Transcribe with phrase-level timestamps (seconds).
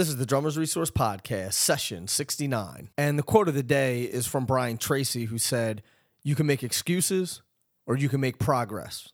[0.00, 2.88] This is the Drummers Resource Podcast, session 69.
[2.96, 5.82] And the quote of the day is from Brian Tracy, who said,
[6.24, 7.42] You can make excuses
[7.86, 9.10] or you can make progress.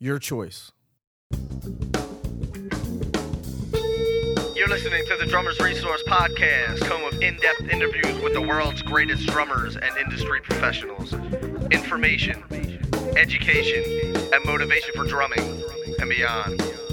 [0.00, 0.72] Your choice.
[4.54, 8.80] You're listening to the Drummers Resource Podcast, home of in depth interviews with the world's
[8.80, 11.12] greatest drummers and industry professionals.
[11.70, 12.42] Information,
[13.18, 13.84] education,
[14.32, 15.62] and motivation for drumming
[16.00, 16.85] and beyond.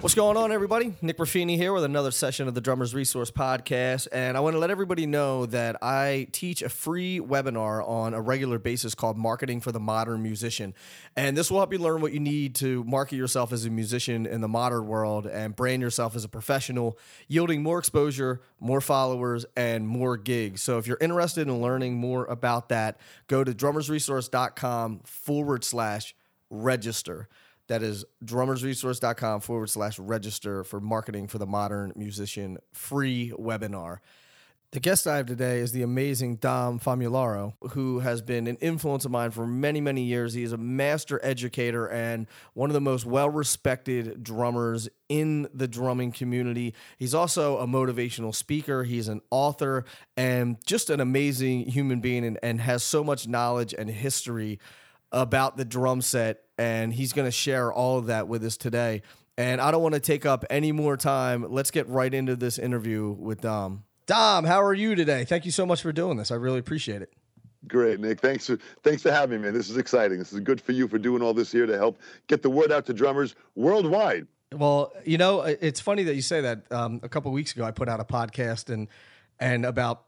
[0.00, 0.94] What's going on, everybody?
[1.02, 4.06] Nick Ruffini here with another session of the Drummers Resource Podcast.
[4.12, 8.20] And I want to let everybody know that I teach a free webinar on a
[8.20, 10.72] regular basis called Marketing for the Modern Musician.
[11.16, 14.24] And this will help you learn what you need to market yourself as a musician
[14.24, 16.96] in the modern world and brand yourself as a professional,
[17.26, 20.62] yielding more exposure, more followers, and more gigs.
[20.62, 26.14] So if you're interested in learning more about that, go to drummersresource.com forward slash
[26.50, 27.28] register.
[27.68, 33.98] That is drummersresource.com forward slash register for marketing for the modern musician free webinar.
[34.72, 39.06] The guest I have today is the amazing Dom Famularo, who has been an influence
[39.06, 40.34] of mine for many, many years.
[40.34, 45.68] He is a master educator and one of the most well respected drummers in the
[45.68, 46.74] drumming community.
[46.98, 49.86] He's also a motivational speaker, he's an author,
[50.18, 54.58] and just an amazing human being and, and has so much knowledge and history
[55.12, 59.02] about the drum set, and he's going to share all of that with us today.
[59.36, 61.46] And I don't want to take up any more time.
[61.48, 63.84] Let's get right into this interview with Dom.
[64.06, 65.24] Dom, how are you today?
[65.24, 66.30] Thank you so much for doing this.
[66.30, 67.12] I really appreciate it.
[67.66, 68.20] Great, Nick.
[68.20, 69.54] Thanks for thanks for having me, man.
[69.54, 70.18] This is exciting.
[70.18, 72.72] This is good for you for doing all this here to help get the word
[72.72, 74.26] out to drummers worldwide.
[74.52, 76.70] Well, you know, it's funny that you say that.
[76.72, 78.88] Um, a couple weeks ago, I put out a podcast, and
[79.40, 80.04] and about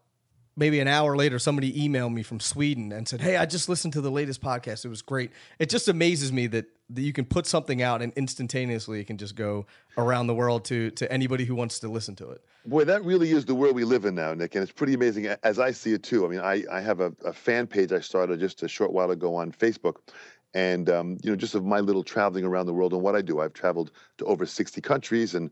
[0.55, 3.93] maybe an hour later, somebody emailed me from Sweden and said, "Hey, I just listened
[3.93, 4.85] to the latest podcast.
[4.85, 8.11] It was great." It just amazes me that, that you can put something out and
[8.13, 9.65] instantaneously it can just go
[9.97, 12.41] around the world to to anybody who wants to listen to it.
[12.65, 15.27] Boy, that really is the world we live in now, Nick, and it's pretty amazing
[15.43, 16.25] as I see it too.
[16.25, 19.11] I mean, I I have a, a fan page I started just a short while
[19.11, 19.97] ago on Facebook.
[20.53, 23.21] And um, you know, just of my little traveling around the world and what I
[23.21, 25.49] do, I've traveled to over 60 countries, and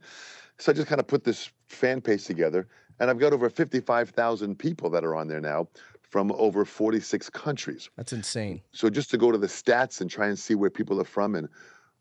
[0.58, 2.68] so I just kind of put this fan page together
[3.00, 5.68] and I've got over 55,000 people that are on there now
[6.02, 7.90] from over 46 countries.
[7.96, 8.62] That's insane.
[8.72, 11.36] So just to go to the stats and try and see where people are from
[11.36, 11.48] and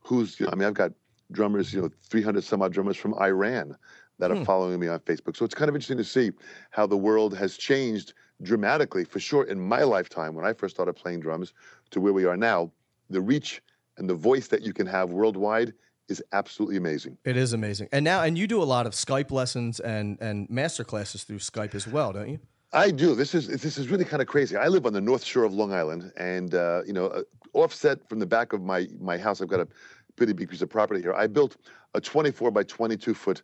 [0.01, 0.93] who's, you know, I mean, I've got
[1.31, 3.77] drummers, you know, 300 some odd drummers from Iran
[4.19, 4.39] that hmm.
[4.39, 5.37] are following me on Facebook.
[5.37, 6.33] So it's kind of interesting to see
[6.71, 10.95] how the world has changed dramatically for sure in my lifetime when I first started
[10.95, 11.53] playing drums
[11.91, 12.71] to where we are now.
[13.11, 13.63] The reach
[13.99, 15.75] and the voice that you can have worldwide
[16.09, 17.19] is absolutely amazing.
[17.25, 17.89] It is amazing.
[17.93, 21.39] And now, and you do a lot of Skype lessons and and master classes through
[21.39, 22.41] Skype as well, don't you?
[22.73, 23.15] I do.
[23.15, 24.57] This is this is really kind of crazy.
[24.57, 27.23] I live on the North Shore of Long Island, and uh, you know, uh,
[27.55, 29.69] offset from the back of my my house, I've got a
[30.17, 31.15] pretty big piece of property here.
[31.15, 31.57] I built
[31.95, 33.43] a 24 by 22 foot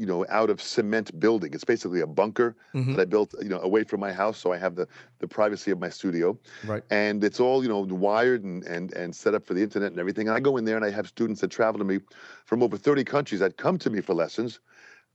[0.00, 1.52] you know, out of cement building.
[1.52, 2.94] It's basically a bunker mm-hmm.
[2.94, 4.88] that I built, you know, away from my house, so I have the
[5.18, 6.38] the privacy of my studio.
[6.64, 6.82] Right.
[6.88, 10.00] And it's all, you know, wired and and and set up for the internet and
[10.00, 10.26] everything.
[10.26, 11.98] And I go in there and I have students that travel to me
[12.46, 14.58] from over 30 countries that come to me for lessons.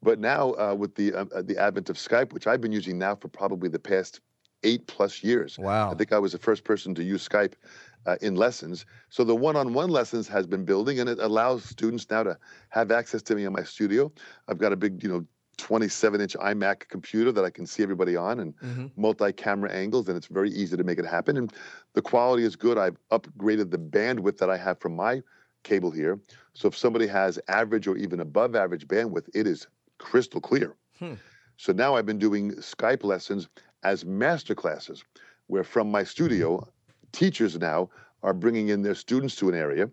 [0.03, 3.15] But now uh, with the uh, the advent of Skype, which I've been using now
[3.15, 4.21] for probably the past
[4.61, 5.57] eight plus years.
[5.57, 5.91] Wow.
[5.91, 7.53] I think I was the first person to use Skype
[8.05, 8.85] uh, in lessons.
[9.09, 12.37] So the one-on-one lessons has been building, and it allows students now to
[12.69, 14.11] have access to me in my studio.
[14.47, 15.25] I've got a big, you know,
[15.57, 18.87] 27-inch iMac computer that I can see everybody on, and mm-hmm.
[18.97, 21.37] multi-camera angles, and it's very easy to make it happen.
[21.37, 21.53] And
[21.93, 22.77] the quality is good.
[22.77, 25.21] I've upgraded the bandwidth that I have from my
[25.63, 26.19] cable here.
[26.53, 29.67] So if somebody has average or even above average bandwidth, it is
[29.97, 30.75] crystal clear.
[30.99, 31.13] Hmm.
[31.57, 33.47] So now I've been doing Skype lessons
[33.83, 35.03] as master classes,
[35.47, 36.67] where from my studio,
[37.15, 37.89] teachers now
[38.21, 39.89] are bringing in their students to an area.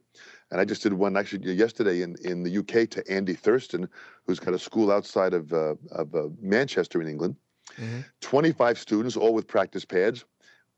[0.51, 3.89] And I just did one actually yesterday in, in the UK to Andy Thurston,
[4.27, 7.37] who's got a school outside of, uh, of uh, Manchester in England.
[7.79, 8.01] Mm-hmm.
[8.21, 10.25] 25 students, all with practice pads.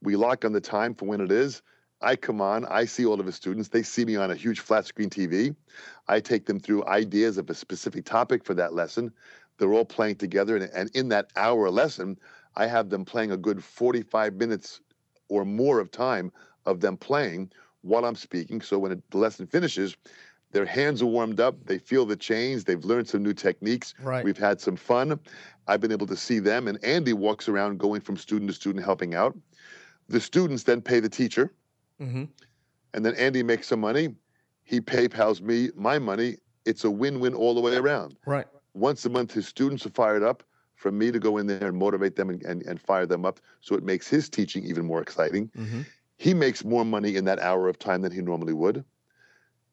[0.03, 1.63] We lock on the time for when it is.
[2.01, 3.69] I come on, I see all of the students.
[3.69, 5.57] They see me on a huge flat screen TV.
[6.07, 9.13] I take them through ideas of a specific topic for that lesson.
[9.59, 10.57] They're all playing together.
[10.57, 12.19] And, and in that hour lesson,
[12.57, 14.81] I have them playing a good 45 minutes
[15.29, 16.33] or more of time
[16.67, 17.51] of them playing
[17.83, 18.61] while I'm speaking.
[18.61, 19.97] So when the lesson finishes,
[20.53, 23.95] their hands are warmed up, they feel the change, they've learned some new techniques.
[24.01, 24.25] Right.
[24.25, 25.19] We've had some fun.
[25.67, 28.85] I've been able to see them, and Andy walks around going from student to student
[28.85, 29.37] helping out.
[30.09, 31.53] The students then pay the teacher,
[32.01, 32.25] mm-hmm.
[32.93, 34.15] and then Andy makes some money.
[34.63, 36.37] He PayPal's me my money.
[36.65, 38.17] It's a win-win all the way around.
[38.25, 38.47] Right.
[38.75, 40.43] Once a month, his students are fired up
[40.75, 43.41] for me to go in there and motivate them and, and, and fire them up
[43.61, 45.51] so it makes his teaching even more exciting.
[45.57, 45.83] Mm-hmm.
[46.17, 48.85] He makes more money in that hour of time than he normally would.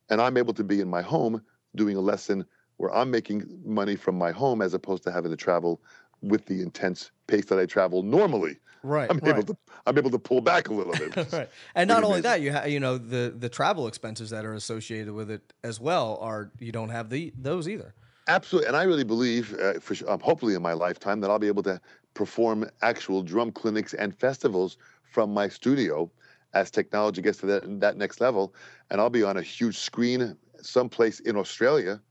[0.10, 1.42] and I'm able to be in my home
[1.76, 2.46] doing a lesson
[2.78, 5.82] where I'm making money from my home as opposed to having to travel
[6.22, 8.58] with the intense pace that I travel normally.
[8.84, 9.10] Right.
[9.10, 9.36] I'm right.
[9.36, 11.16] able to I'm able to pull back a little bit.
[11.32, 11.50] right.
[11.76, 12.24] And not only amazing.
[12.24, 15.80] that, you have you know the the travel expenses that are associated with it as
[15.80, 17.94] well are you don't have the those either.
[18.28, 21.40] Absolutely, and I really believe, uh, for sure, um, hopefully in my lifetime, that I'll
[21.40, 21.82] be able to
[22.14, 26.12] perform actual drum clinics and festivals from my studio
[26.54, 28.54] as technology gets to that that next level,
[28.90, 32.02] and I'll be on a huge screen someplace in Australia,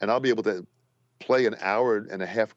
[0.00, 0.66] and I'll be able to
[1.20, 2.54] play an hour and a half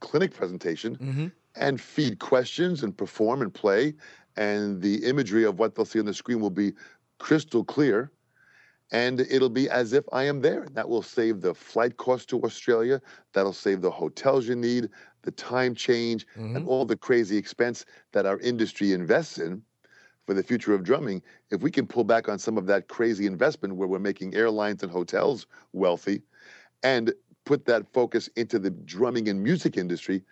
[0.00, 1.28] clinic presentation Mm-hmm.
[1.56, 3.94] and feed questions and perform and play,
[4.36, 6.74] and the imagery of what they'll see on the screen will be
[7.18, 8.12] crystal clear
[8.92, 10.66] and it'll be as if I am there.
[10.72, 13.00] That will save the flight cost to Australia.
[13.32, 14.90] That'll save the hotels you need,
[15.22, 16.68] the time change, and mm-hmm.
[16.68, 19.62] all the crazy expense that our industry invests in
[20.26, 21.22] for the future of drumming.
[21.50, 24.82] If we can pull back on some of that crazy investment where we're making airlines
[24.82, 26.22] and hotels wealthy
[26.82, 27.12] and
[27.44, 30.22] put that focus into the drumming and music industry,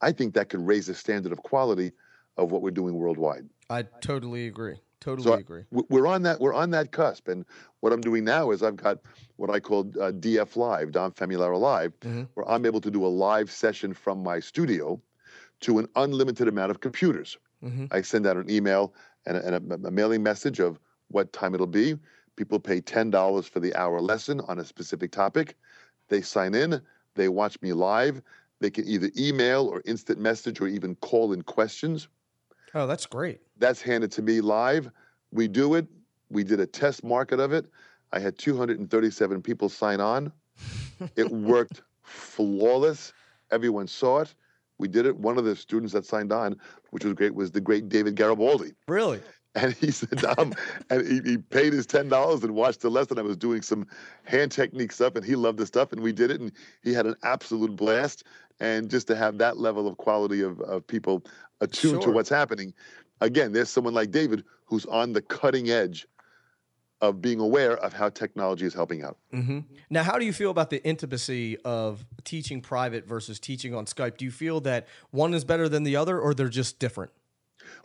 [0.00, 1.92] I think that could raise the standard of quality
[2.36, 3.48] of what we're doing worldwide.
[3.70, 4.76] I totally agree.
[5.00, 5.64] Totally So I- agree.
[5.70, 7.44] w- we're on that we're on that cusp and
[7.80, 8.98] what i'm doing now is i've got
[9.36, 12.28] what i call uh, df live Dom Famularo live Mhm.
[12.34, 15.00] where i'm able to do a live session from my studio
[15.60, 17.88] to an unlimited amount of computers Mhm.
[17.90, 18.94] i send out an email
[19.26, 20.78] and, a, and a, a mailing message of
[21.08, 21.98] what time it'll be
[22.36, 25.56] people pay $10 for the hour lesson on a specific topic
[26.08, 26.80] they sign in
[27.14, 28.22] they watch me live
[28.60, 32.08] they can either email or instant message or even call in questions
[32.74, 33.40] Oh, that's great.
[33.58, 34.90] that's handed to me live.
[35.32, 35.86] We do it.
[36.30, 37.66] We did a test market of it.
[38.12, 40.32] I had 237 people sign on.
[41.16, 43.12] It worked flawless.
[43.50, 44.34] Everyone saw it.
[44.78, 45.16] We did it.
[45.16, 46.56] One of the students that signed on,
[46.90, 48.72] which was great, was the great David Garibaldi.
[48.88, 49.20] Really?
[49.54, 50.52] And he said, um,
[50.90, 53.18] and he, he paid his ten dollars and watched the lesson.
[53.18, 53.86] I was doing some
[54.24, 56.52] hand technique stuff, and he loved the stuff, and we did it, and
[56.82, 58.24] he had an absolute blast.
[58.60, 61.24] And just to have that level of quality of, of people
[61.60, 62.72] attuned to what's happening,
[63.20, 66.06] again, there's someone like David who's on the cutting edge
[67.02, 69.18] of being aware of how technology is helping out.
[69.30, 69.60] hmm
[69.90, 74.16] Now, how do you feel about the intimacy of teaching private versus teaching on Skype?
[74.16, 77.12] Do you feel that one is better than the other, or they're just different?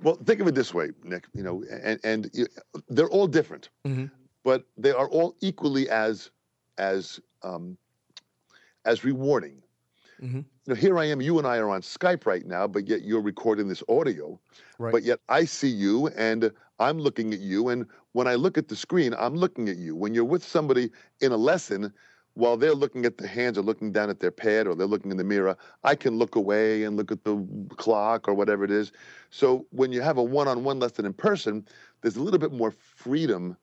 [0.01, 1.25] Well, think of it this way, Nick.
[1.33, 2.31] You know, and and
[2.87, 4.09] they're all different, Mhm.
[4.43, 6.31] but they are all equally as
[6.77, 7.77] as um,
[8.85, 9.61] as rewarding.
[10.21, 10.45] Mhm.
[10.65, 11.21] You know, here I am.
[11.21, 14.39] You and I are on Skype right now, but yet you're recording this audio.
[14.77, 14.91] Right.
[14.91, 17.69] But yet I see you, and I'm looking at you.
[17.69, 19.95] And when I look at the screen, I'm looking at you.
[19.95, 21.93] When you're with somebody in a lesson,
[22.35, 25.11] while they're looking at the hands or looking down at their pad or they're looking
[25.11, 27.45] in the mirror, I can look away and look at the
[27.77, 28.91] clock or whatever it is.
[29.31, 31.67] So when you have a one-on-one lesson in person,
[32.01, 33.57] there's a little bit more freedom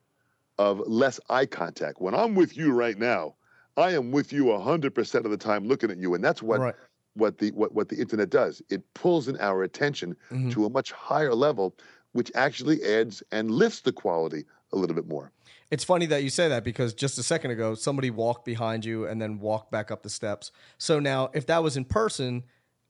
[0.59, 2.01] of less eye contact.
[2.01, 3.37] When I'm with you right now,
[3.79, 6.15] I am with you 100% of the time looking at you.
[6.15, 6.75] And that's what right.
[7.15, 8.61] what the what, what the internet does.
[8.69, 10.53] It pulls in our attention Mhm.
[10.53, 11.77] to a much higher level,
[12.13, 15.31] which actually adds and lifts the quality a little bit more.
[15.71, 19.07] It's funny that you say that because just a second ago, somebody walked behind you
[19.07, 20.51] and then walked back up the steps.
[20.79, 22.45] So now, if that was in person,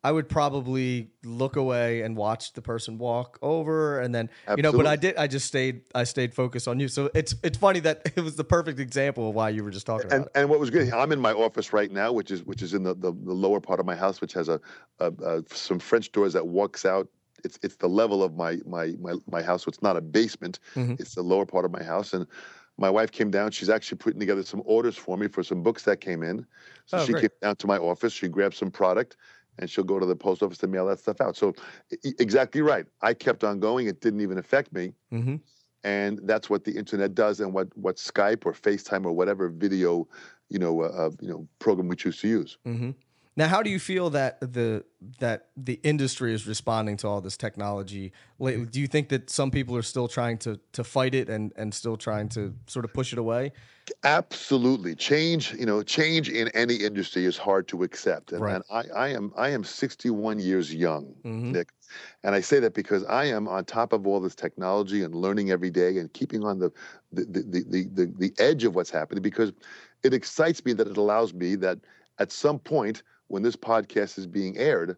[0.04, 4.72] I would probably look away and watch the person walk over, and then you know.
[4.72, 5.16] But I did.
[5.16, 5.82] I just stayed.
[5.94, 6.86] I stayed focused on you.
[6.88, 9.86] So it's it's funny that it was the perfect example of why you were just
[9.86, 12.44] talking And about and what was good, I'm in my office right now, which is
[12.44, 14.60] which is in the, the, the lower part of my house, which has a,
[15.00, 17.08] a, a some French doors that walks out.
[17.44, 20.60] It's it's the level of my my my, my house, so it's not a basement.
[20.76, 21.00] Mhm.
[21.00, 22.26] It's the lower part of my house, and
[22.76, 23.50] my wife came down.
[23.50, 26.46] She's actually putting together some orders for me for some books that came in.
[26.86, 27.22] So Oh, she great.
[27.22, 28.12] came down to my office.
[28.12, 29.16] She grabbed some product,
[29.58, 31.36] and she'll go to the post office to mail that stuff out.
[31.36, 31.54] So
[32.04, 32.86] e- exactly right.
[33.02, 33.86] I kept on going.
[33.88, 35.22] It didn't even affect me that.
[35.22, 35.36] hmm
[35.84, 40.08] and that's what the internet does and what what Skype or FaceTime or whatever video
[40.48, 42.58] you know uh, uh, you know program we choose to use.
[42.64, 42.90] hmm
[43.38, 44.84] Now, how do you feel that the
[45.20, 48.66] that the industry is responding to all this technology lately?
[48.66, 51.72] Do you think that some people are still trying to to fight it and and
[51.72, 53.52] still trying to sort of push it away?
[54.02, 58.54] Absolutely, change you know change in any industry is hard to accept, and, Right.
[58.56, 61.52] and I, I am I am 61 years young, Mhm.
[61.52, 61.68] Nick,
[62.24, 65.52] and I say that because I am on top of all this technology and learning
[65.52, 66.72] every day and keeping on the
[67.12, 69.52] the the the, the, the, the edge of what's happening because
[70.02, 71.78] it excites me that it allows me that
[72.18, 74.96] at some point when this podcast is being aired,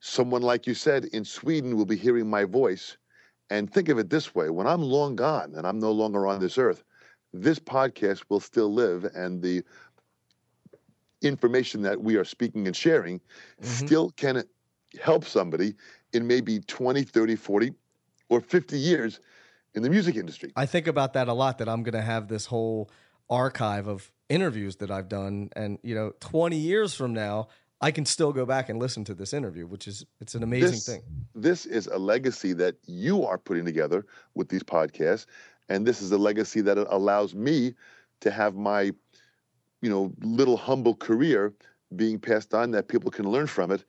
[0.00, 2.96] someone like you said in Sweden will be hearing my voice.
[3.50, 6.40] And think of it this way when I'm long gone and I'm no longer on
[6.40, 6.84] this earth,
[7.32, 9.62] this podcast will still live and the
[11.22, 13.20] information that we are speaking and sharing
[13.60, 13.86] Mhm.
[13.86, 14.44] still can
[15.00, 15.74] help somebody
[16.12, 17.74] in maybe 20, 30, 40,
[18.28, 19.20] or 50 years
[19.74, 20.52] in the music industry.
[20.56, 21.58] I think about that a lot.
[21.58, 22.90] That I'm going to have this whole
[23.28, 27.48] archive of interviews that I've done, and you know, 20 years from now,
[27.80, 30.70] I can still go back and listen to this interview, which is it's an amazing
[30.70, 31.02] this, thing.
[31.34, 35.26] This is a legacy that you are putting together with these podcasts,
[35.68, 37.74] and this is a legacy that allows me
[38.20, 38.92] to have my,
[39.82, 41.52] you know, little humble career
[41.94, 43.84] being passed on that people can learn from it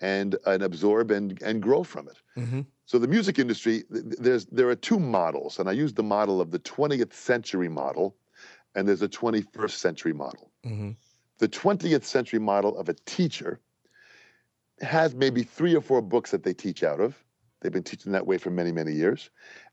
[0.00, 2.18] and and absorb and and grow from it.
[2.36, 2.60] Mm-hmm.
[2.84, 6.50] So the music industry, there's there are two models, and I use the model of
[6.50, 8.16] the 20th century model,
[8.74, 10.50] and there's a 21st century model.
[10.64, 10.90] Mm-hmm.
[11.38, 13.60] The 20th century model of a teacher
[14.80, 17.16] has maybe three or four books that they teach out of.
[17.60, 19.30] They've been teaching that way for many, many years,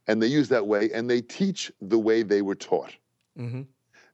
[0.07, 2.93] and they use that way, and they teach the way they were taught.
[3.37, 3.61] Mm-hmm.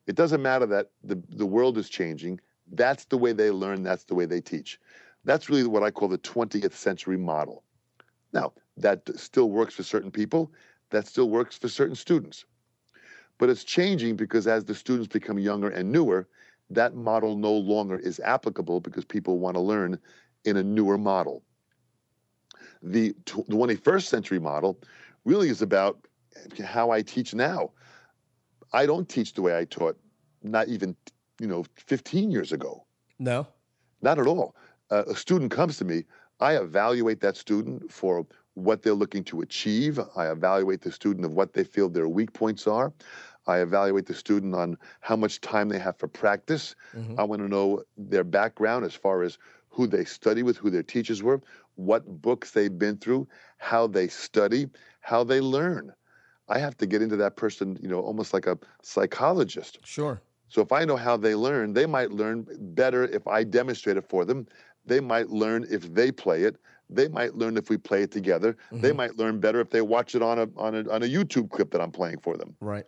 [0.05, 2.39] It doesn't matter that the, the world is changing.
[2.71, 3.83] That's the way they learn.
[3.83, 4.79] That's the way they teach.
[5.25, 7.63] That's really what I call the 20th century model.
[8.33, 10.51] Now, that still works for certain people,
[10.89, 12.45] that still works for certain students.
[13.43, 16.29] But it's changing because as the students become younger and newer,
[16.69, 19.99] that model no longer is applicable because people want to learn
[20.45, 21.43] in a newer model.
[22.81, 24.79] The 21st century model
[25.25, 26.07] really is about
[26.63, 27.71] how I teach now.
[28.71, 29.97] I don't teach the way I taught
[30.41, 30.95] not even,
[31.37, 32.85] you know, 15 years ago.
[33.19, 33.45] No.
[34.01, 34.55] Not at all.
[34.89, 36.05] Uh, a student comes to me,
[36.39, 39.99] I evaluate that student for what they're looking to achieve.
[40.15, 42.93] I evaluate the student of what they feel their weak points are.
[43.47, 46.75] I evaluate the student on how much time they have for practice.
[46.95, 47.19] Mm-hmm.
[47.19, 49.37] I want to know their background as far as
[49.69, 51.41] who they study with, who their teachers were,
[51.75, 54.67] what books they've been through, how they study,
[55.01, 55.91] how they learn.
[56.49, 59.79] I have to get into that person, you know, almost like a psychologist.
[59.83, 60.21] Sure.
[60.49, 62.45] So if I know how they learn, they might learn
[62.75, 64.47] better if I demonstrate it for them.
[64.85, 66.57] They might learn if they play it.
[66.89, 68.53] They might learn if we play it together.
[68.53, 68.81] Mm-hmm.
[68.81, 71.49] They might learn better if they watch it on a on a on a YouTube
[71.49, 72.55] clip that I'm playing for them.
[72.59, 72.85] Right.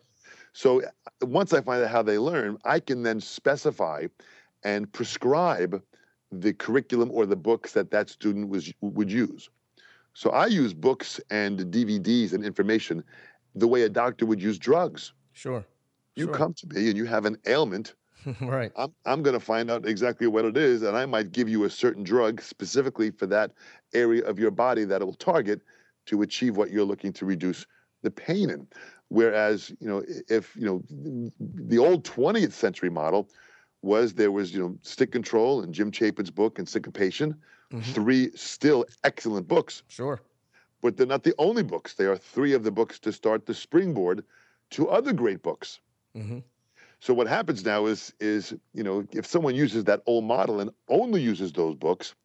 [0.55, 0.81] So
[1.21, 4.07] once I find out how they learn, I can then specify
[4.63, 5.83] and prescribe
[6.31, 9.49] the curriculum or the books that that student was would use.
[10.13, 13.03] So I use books and DVDs and information
[13.53, 15.11] the way a doctor would use drugs.
[15.33, 15.65] Sure.
[16.15, 16.33] You sure.
[16.33, 17.93] come to me and you have an ailment.
[18.41, 18.71] right.
[18.77, 21.65] I'm, I'm going to find out exactly what it is, and I might give you
[21.65, 23.51] a certain drug specifically for that
[23.93, 25.59] area of your body that it will target
[26.05, 27.65] to achieve what you're looking to reduce
[28.03, 28.67] the pain in.
[29.09, 30.81] Whereas, you know, if, you know,
[31.39, 33.29] the old 20th century model
[33.81, 37.35] was there was, you know, Stick Control and Jim Chapin's book and Syncopation,
[37.71, 37.91] mm-hmm.
[37.93, 39.83] three still excellent books.
[39.87, 40.19] Sure.
[40.81, 41.93] But they're not the only books.
[41.93, 44.23] They are three of the books to start the springboard
[44.71, 45.79] to other great books.
[46.15, 46.39] Mm-hmm.
[46.99, 50.71] So what happens now is is you know if someone uses that old model and
[50.89, 52.15] only uses those books,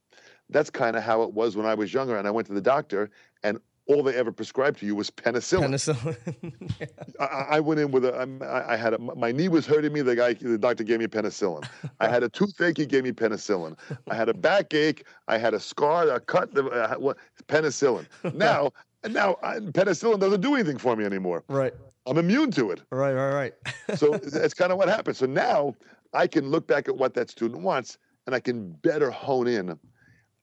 [0.48, 2.60] that's kind of how it was when I was younger and I went to the
[2.60, 3.10] doctor
[3.42, 3.58] and
[3.90, 5.70] all they ever prescribed to you was penicillin.
[5.70, 6.70] Penicillin.
[6.80, 6.86] yeah.
[7.18, 8.38] I, I, went in with a.
[8.42, 10.00] I, I had a, my knee was hurting me.
[10.00, 11.68] The guy, the doctor gave me penicillin.
[11.98, 12.78] I had a toothache.
[12.78, 13.76] He gave me penicillin.
[14.08, 15.04] I had a backache.
[15.26, 16.56] I had a scar, a cut.
[16.56, 17.16] Uh, what,
[17.48, 18.06] penicillin.
[18.32, 18.72] Now,
[19.08, 21.42] now I, penicillin doesn't do anything for me anymore.
[21.48, 21.74] Right.
[22.06, 22.82] I'm immune to it.
[22.90, 23.12] Right.
[23.12, 23.34] Right.
[23.34, 23.54] Right.
[23.98, 25.16] so that's kind of what happened.
[25.16, 25.74] So now
[26.14, 29.78] I can look back at what that student wants, and I can better hone in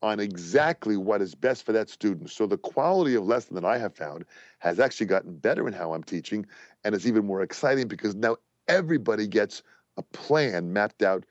[0.02, 2.30] on exactly what is best for that student.
[2.30, 4.26] So the quality of lesson that I have found
[4.60, 6.46] has actually gotten better in how I'm teaching,
[6.84, 8.38] and it's even more exciting because now
[8.68, 9.64] everybody gets
[9.98, 11.26] a plan mapped out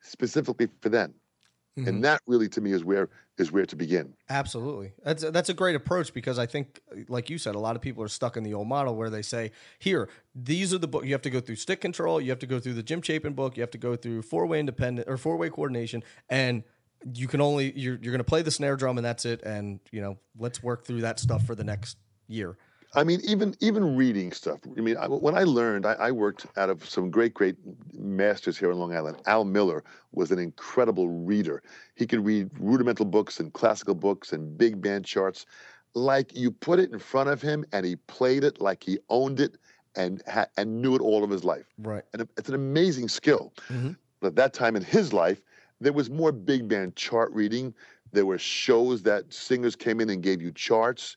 [0.00, 1.14] specifically for them.
[1.78, 1.88] Mm-hmm.
[1.88, 4.14] And that really to me is where is where to begin.
[4.30, 4.92] Absolutely.
[5.04, 8.02] That's that's a great approach because I think like you said a lot of people
[8.02, 11.12] are stuck in the old model where they say, "Here, these are the book you
[11.12, 13.58] have to go through stick control, you have to go through the Jim Chapin book,
[13.58, 16.64] you have to go through four-way independent or four-way coordination and
[17.14, 19.42] you can only you're you're going to play the snare drum and that's it.
[19.42, 21.96] And you know let's work through that stuff for the next
[22.28, 22.56] year.
[22.94, 24.60] I mean even even reading stuff.
[24.76, 27.56] I mean I, when i learned I, I, worked out of some great great
[27.92, 29.18] masters here in long island.
[29.26, 31.62] Al miller was an incredible reader.
[31.94, 35.46] He could read rudimental books and classical books and big band charts.
[35.94, 39.40] Like you put it in front of him and he played it like he owned
[39.40, 39.56] it
[39.94, 41.66] and ha- and knew it all of his life.
[41.78, 42.04] Right.
[42.12, 43.52] And it's an amazing skill.
[43.68, 43.92] Mm-hmm.
[44.20, 45.40] but at that time in his life
[45.80, 47.74] there was more big band chart reading.
[48.12, 51.16] There were shows that singers came in and gave you charts.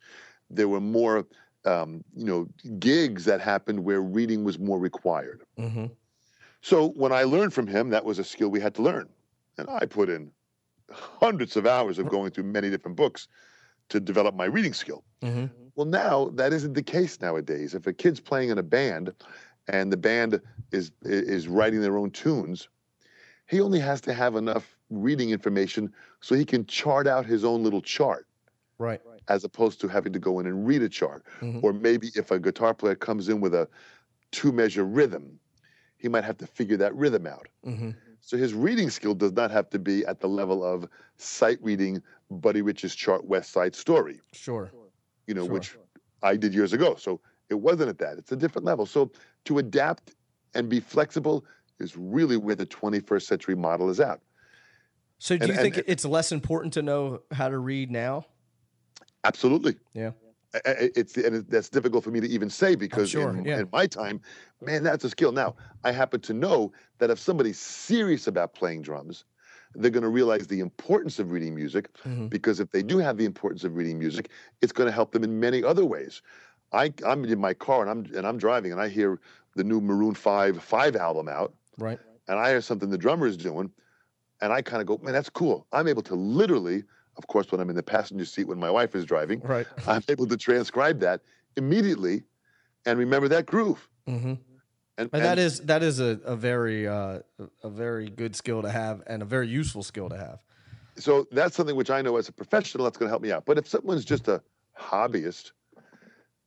[0.49, 1.25] There were more,
[1.65, 2.47] um, you know,
[2.79, 5.43] gigs that happened where reading was more required.
[5.57, 5.85] Mm-hmm.
[6.61, 9.07] So when I learned from him, that was a skill we had to learn,
[9.57, 10.31] and I put in
[10.91, 13.27] hundreds of hours of going through many different books
[13.89, 15.03] to develop my reading skill.
[15.21, 15.45] Mm-hmm.
[15.75, 17.73] Well, now that isn't the case nowadays.
[17.73, 19.13] If a kid's playing in a band,
[19.67, 22.67] and the band is is writing their own tunes,
[23.49, 25.91] he only has to have enough reading information
[26.21, 28.27] so he can chart out his own little chart.
[28.77, 29.01] Right.
[29.27, 31.25] As opposed to having to go in and read a chart.
[31.41, 31.59] Mm-hmm.
[31.63, 33.67] Or maybe if a guitar player comes in with a
[34.31, 35.39] two measure rhythm,
[35.97, 37.47] he might have to figure that rhythm out.
[37.65, 37.91] Mm-hmm.
[38.21, 40.87] So his reading skill does not have to be at the level of
[41.17, 44.71] sight reading Buddy Rich's chart West Side Story, Sure.
[45.25, 45.53] you know, Sure.
[45.53, 45.75] which
[46.21, 46.95] I did years ago.
[46.95, 48.17] So it wasn't at that.
[48.19, 48.85] It's a different level.
[48.85, 49.11] So
[49.45, 50.13] to adapt
[50.53, 51.45] and be flexible
[51.79, 54.19] is really where the 21st century model is at.
[55.17, 58.25] So do And- you and- think it's less important to know how to read now?
[59.23, 59.77] Absolutely.
[59.93, 60.11] Yeah.
[60.65, 63.59] It's and that's difficult for me to even say because sure, in, yeah.
[63.59, 64.19] in my time,
[64.61, 65.31] man, that's a skill.
[65.31, 69.25] Now I happen to know that if somebody's serious about playing drums,
[69.75, 72.31] they're going to realize the importance of reading music Mhm.
[72.31, 74.31] because if they do have the importance of reading music,
[74.63, 76.23] it's going to help them in many other ways.
[76.71, 79.19] I, I'm in my car and I'm and I'm driving and I hear
[79.55, 81.99] the new Maroon Five Five album out Right.
[82.27, 83.71] and I hear something the drummer is doing,
[84.41, 85.65] and I kind of go, man, that's cool.
[85.71, 86.83] I'm able to literally,
[87.17, 89.67] of course, when I'm in the passenger seat when my wife is driving, Right.
[89.87, 91.21] I'm able to transcribe that
[91.55, 92.23] immediately
[92.85, 93.87] and remember that groove.
[94.07, 94.33] Mm-hmm.
[94.97, 97.19] And, And that is that is a, a very uh,
[97.63, 100.39] a very good skill to have and a very useful skill to have.
[100.97, 103.45] so that's something which I know as a professional that's going to help me out.
[103.45, 104.41] But if someone's just a
[104.77, 105.51] hobbyist,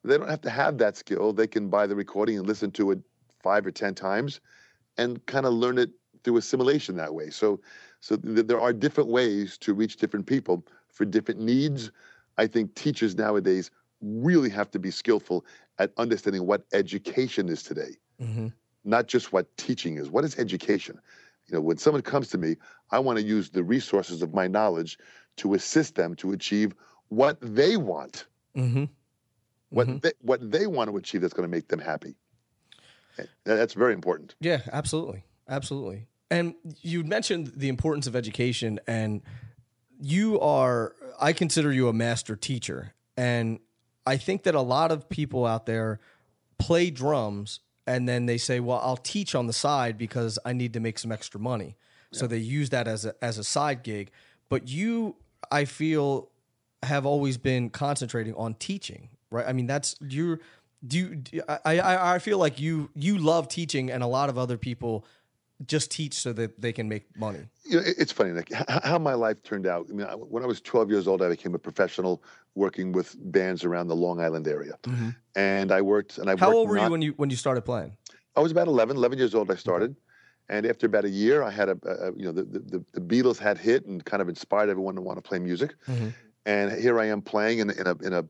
[0.05, 1.33] they don't have to have that skill.
[1.33, 2.99] They can buy the recording and listen to it
[3.43, 4.41] five or ten times,
[4.99, 5.91] and kind of learn it
[6.25, 7.31] through assimilation that way.
[7.31, 7.61] So,
[8.01, 11.91] so th- there are different ways to reach different people for different needs.
[12.39, 13.71] I think teachers nowadays
[14.01, 15.45] really have to be skillful
[15.79, 18.49] at understanding what education is today Mm-hmm.
[18.85, 20.11] not just what teaching is.
[20.11, 21.01] What is education?
[21.47, 22.57] You know, when someone comes to me,
[22.91, 24.99] I want to use the resources of my knowledge
[25.39, 26.75] to assist them to achieve
[27.09, 28.85] what they want, Mm-hmm.
[29.71, 32.17] what they, what they want to achieve that's going to make them happy.
[33.45, 34.35] That's very important.
[34.41, 35.25] Yeah, absolutely.
[35.49, 36.07] Absolutely.
[36.31, 39.23] And you mentioned the importance of education and
[40.01, 43.61] you are I consider you a master teacher and
[44.07, 46.01] I think that a lot of people out there
[46.59, 50.73] play drums and then they say, "Well, I'll teach on the side because I need
[50.75, 51.77] to make some extra money."
[52.13, 54.11] So they use that as a as a side gig.
[54.49, 55.17] But you
[55.51, 56.31] I feel
[56.83, 59.47] have always been concentrating on teaching, right?
[59.47, 60.39] I mean, that's you.
[60.87, 64.37] Do you, I, I I feel like you you love teaching, and a lot of
[64.37, 65.05] other people
[65.67, 67.39] just teach so that they can make money.
[67.65, 69.87] You know, it's funny, Nick, how my life turned out.
[69.89, 72.23] I mean, when I was 12 years old, I became a professional
[72.55, 74.77] working with bands around the Long Island area.
[75.37, 77.63] And I worked, and I How worked old were you when you when you started
[77.63, 77.93] playing?
[78.35, 79.51] I was about 11, 11 years old.
[79.51, 79.95] I started,
[80.49, 83.39] and after about a year, I had a, a you know the, the the Beatles
[83.39, 85.75] had hit and kind of inspired everyone to want to play music.
[85.87, 86.13] Mhm.
[86.45, 88.25] And here I am playing in, in a in a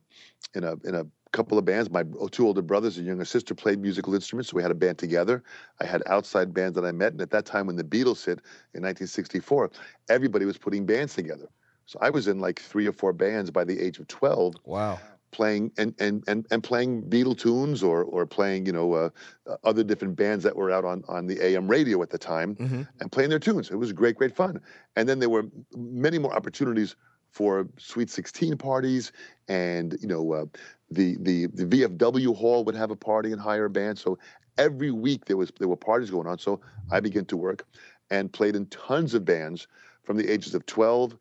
[0.54, 1.90] in a in a couple of bands.
[1.90, 4.98] My two older brothers and younger sister played musical instruments, so we had a band
[4.98, 5.42] together.
[5.80, 8.40] I had outside bands that I met, and at that time when the Beatles hit
[8.74, 9.70] in 1964,
[10.08, 11.48] everybody was putting bands together.
[11.86, 15.00] So I was in like three or four bands by the age of 12 Wow.
[15.32, 19.10] playing and and and, and playing Beatle tunes or or playing you know uh,
[19.46, 22.56] uh, other different bands that were out on on the AM radio at the time
[22.56, 22.86] Mhm.
[23.00, 23.70] and playing their tunes.
[23.70, 24.60] It was great, great fun.
[24.96, 26.96] And then there were many more opportunities
[27.32, 29.10] for Sweet 16 parties,
[29.48, 30.44] and you know uh,
[30.90, 33.98] the the the VFW hall would have a party and hire a band.
[33.98, 34.18] So
[34.58, 36.38] every week there was there were parties going on.
[36.38, 37.66] So I began to work
[38.10, 39.66] and played in tons of bands
[40.04, 41.16] from the ages of 12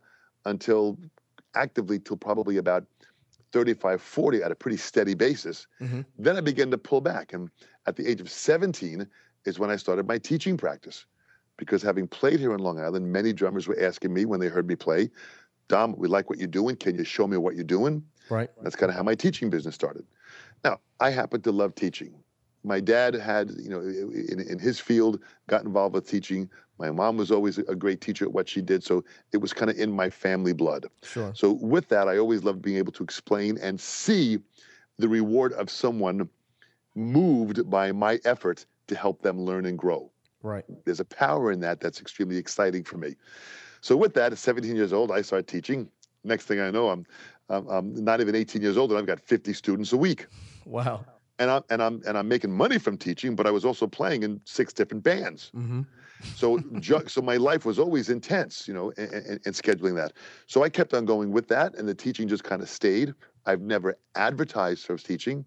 [0.46, 0.98] until
[1.56, 2.86] actively till probably about
[3.54, 5.68] 35, 40 at a pretty steady basis.
[5.82, 6.06] Mhm.
[6.18, 7.34] Then I began to pull back.
[7.34, 7.50] And
[7.86, 9.08] at the age of 17
[9.46, 11.06] is when I started my teaching practice.
[11.58, 14.68] Because having played here in Long Island, many drummers were asking me when they heard
[14.68, 15.12] me play,
[15.72, 16.76] Dom, we like what you're doing.
[16.76, 18.04] Can you show me what you're doing?
[18.30, 18.50] Right.
[18.62, 20.06] That's kind of how my teaching business started.
[20.66, 22.14] Now, I happen to love teaching.
[22.64, 26.50] My dad had, you know, in, in his field, got involved with teaching.
[26.78, 29.72] My mom was always a great teacher at what she did, so it was kind
[29.72, 30.88] of in my family blood.
[31.04, 31.32] Sure.
[31.36, 34.40] So with that, I always loved being able to explain and see
[34.98, 36.30] the reward of someone
[36.96, 40.12] moved by my effort to help them learn and grow.
[40.44, 40.66] Right.
[40.84, 43.16] There's a power in that that's extremely exciting for me.
[43.82, 45.90] So with that, at 17 years old, I start teaching.
[46.24, 47.06] Next thing I know, I'm,
[47.50, 50.28] I'm, I'm not even 18 years old, and I've got 50 students a week.
[50.66, 51.04] Wow.
[51.40, 54.22] And I'm and I'm and I'm making money from teaching, but I was also playing
[54.22, 55.50] in six different bands.
[55.56, 55.82] Mm-hmm.
[56.36, 60.14] So, ju- so my life was always intense, you know, and, and, and scheduling that.
[60.46, 63.16] So I kept on going with that, and the teaching just kind of stayed.
[63.48, 65.44] I've never advertised for teaching,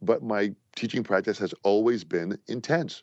[0.00, 3.02] but my teaching practice has always been intense.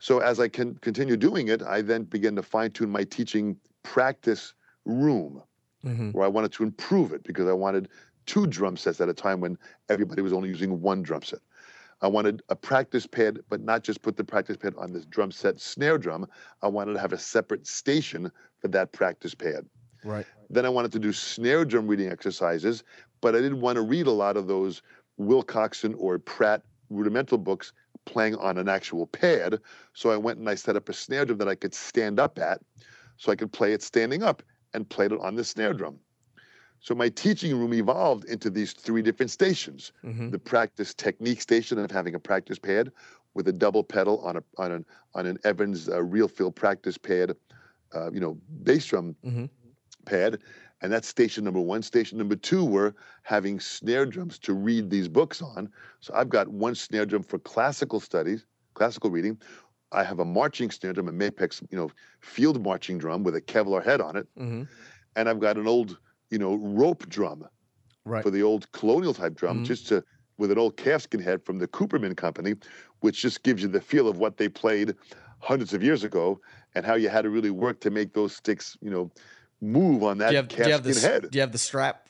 [0.00, 3.56] So as I can continue doing it, I then begin to fine tune my teaching
[3.94, 5.42] practice room,
[5.86, 6.10] Mm-hmm.
[6.10, 7.88] where I wanted to improve it because I wanted
[8.26, 9.56] two drum sets at a time when
[9.88, 11.38] everybody was only using one drum set.
[12.02, 15.30] I wanted a practice pad, but not just put the practice pad on this drum
[15.30, 16.26] set snare drum.
[16.62, 19.66] I wanted to have a separate station for that practice pad.
[20.04, 20.26] Right.
[20.50, 22.82] Then I wanted to do snare drum reading exercises,
[23.20, 24.82] but I didn't want to read a lot of those
[25.18, 27.72] Wilcoxon or Pratt rudimental books
[28.04, 29.60] playing on an actual pad.
[29.92, 32.38] So I went and I set up a snare drum that I could stand up
[32.38, 32.60] at,
[33.18, 34.42] so I could play it standing up
[34.74, 36.00] and played it on the snare drum.
[36.80, 40.30] So my teaching room evolved into these three different stations: Mhm.
[40.30, 42.92] the practice technique station of having a practice pad
[43.34, 47.36] with a double pedal on a on an on an Evans uh, RealFeel practice pad,
[47.94, 49.50] uh, you know, bass drum Mhm.
[50.06, 50.38] pad,
[50.80, 51.82] and that's station number one.
[51.82, 55.68] Station number two were having snare drums to read these books on.
[56.00, 59.40] So I've got one snare drum for classical studies, classical reading.
[59.92, 63.40] I have a marching snare drum, a Mapex, you know, field marching drum with a
[63.40, 64.68] Kevlar head on it, Mhm.
[65.16, 65.98] and I've got an old,
[66.30, 67.48] you know, rope drum
[68.04, 68.24] Right.
[68.24, 69.64] for the old colonial type drum, Mhm.
[69.64, 70.04] just to
[70.38, 72.54] with an old calfskin head from the Cooperman Company,
[73.00, 74.94] which just gives you the feel of what they played
[75.40, 76.40] hundreds of years ago
[76.74, 79.10] and how you had to really work to make those sticks, you know,
[79.60, 81.30] move on that do you have, do you have the calfskin head.
[81.30, 82.07] do you have the strap?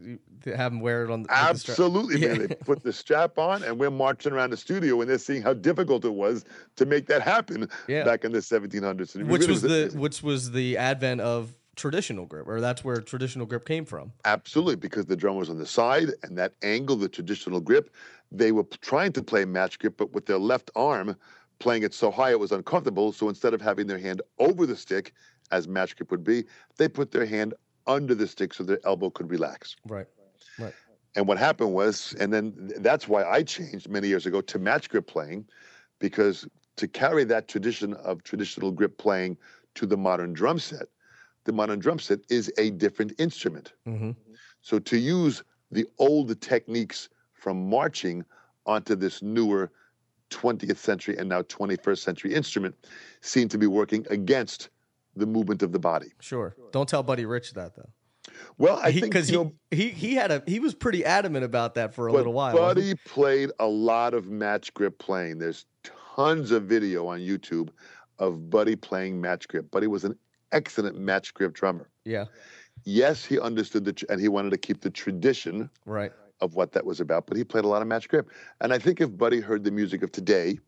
[0.00, 1.34] You- have them wear it on the, with the?
[1.34, 2.40] Absolutely, man.
[2.40, 2.46] Yeah.
[2.46, 5.52] They put the strap on, and we're marching around the studio, and they're seeing how
[5.52, 6.44] difficult it was
[6.76, 8.04] to make that happen Yeah.
[8.04, 9.14] back in the 1700s.
[9.16, 10.00] Which really was the amazing.
[10.00, 14.12] which was the advent of traditional grip, or that's where traditional grip came from.
[14.24, 17.90] Absolutely, because the drum was on the side and that angle, the traditional grip,
[18.32, 21.16] they were trying to play match grip, but with their left arm
[21.60, 23.12] playing it so high it was uncomfortable.
[23.12, 25.12] So instead of having their hand over the stick,
[25.50, 26.44] as match grip would be,
[26.76, 27.54] they put their hand
[27.88, 29.74] under the stick so their elbow could relax.
[29.86, 30.06] Right.
[30.58, 30.74] Right.
[31.16, 34.88] And what happened was, and then that's why I changed many years ago to match
[34.88, 35.46] grip playing,
[35.98, 36.46] because
[36.76, 39.36] to carry that tradition of traditional grip playing
[39.74, 40.86] to the modern drum set,
[41.44, 43.72] the modern drum set is a different instrument.
[43.84, 44.10] hmm
[44.60, 48.24] So to use the old techniques from marching
[48.66, 49.70] onto this newer
[50.30, 52.74] 20th century and now 21st century instrument
[53.22, 54.68] seemed to be working against
[55.18, 56.12] the movement of the body.
[56.20, 56.54] Sure.
[56.72, 57.88] Don't tell Buddy Rich that though.
[58.56, 61.74] Well, I think because he, know, he he had a he was pretty adamant about
[61.74, 62.54] that for a little while.
[62.56, 65.38] Buddy played a lot of match grip playing.
[65.38, 65.66] There's
[66.14, 67.70] tons of video on YouTube
[68.18, 69.70] of Buddy playing match grip.
[69.70, 70.16] Buddy was an
[70.52, 71.88] excellent match grip drummer.
[72.04, 72.26] Yeah.
[72.84, 76.12] Yes, he understood the tr- and he wanted to keep the tradition Right.
[76.40, 78.28] of what that was about, but he played a lot of match grip.
[78.60, 80.58] And I think if Buddy heard the music of today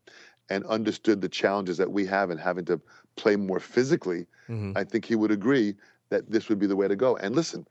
[0.49, 2.81] and understood the challenges that we have in having to
[3.21, 5.75] play more physically, hmm I think he would agree
[6.11, 7.17] that this would be the way to go.
[7.17, 7.67] And listen,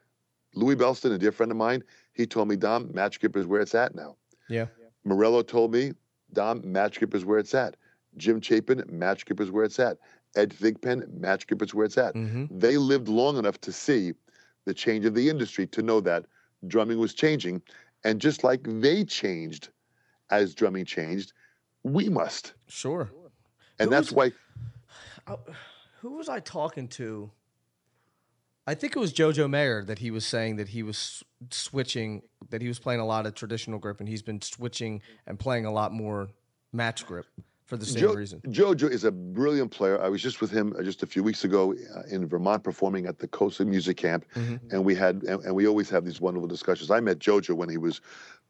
[0.54, 1.84] Louie Bellson, a dear friend of mine,
[2.14, 4.16] he told me, Dom, match grip is where it's at now.
[4.48, 4.68] Yeah.
[5.04, 5.94] Morello told me,
[6.34, 7.76] Dom, match grip is where it's at.
[8.18, 9.98] Jim Chapin, match grip is where it's at.
[10.36, 12.14] Ed Thigpen, match grip is where it's at.
[12.16, 14.14] hmm They lived long enough to see
[14.66, 16.26] the change of the industry to know that
[16.68, 17.62] drumming was changing.
[18.04, 19.70] And just like they changed
[20.30, 21.34] as drumming changed,
[21.84, 22.54] we must.
[22.68, 23.12] Sure.
[23.80, 24.32] And Who that's why,
[26.02, 27.32] Who was I talking to?
[28.68, 32.62] I think it was Jojo Mayer that he was saying that he was switching, that
[32.62, 35.72] he was playing a lot of traditional grip, and he's been switching and playing a
[35.72, 36.30] lot more
[36.72, 37.26] match grip
[37.66, 38.42] for the same Jo- reason.
[38.42, 40.00] Jojo is a brilliant player.
[40.02, 43.08] I was just with him uh, just a few weeks ago uh, in Vermont performing
[43.08, 44.60] at the KoSA Music Camp, Mhm.
[44.72, 46.92] and we had and, and we always have these wonderful discussions.
[46.92, 48.02] I met Jojo when he was,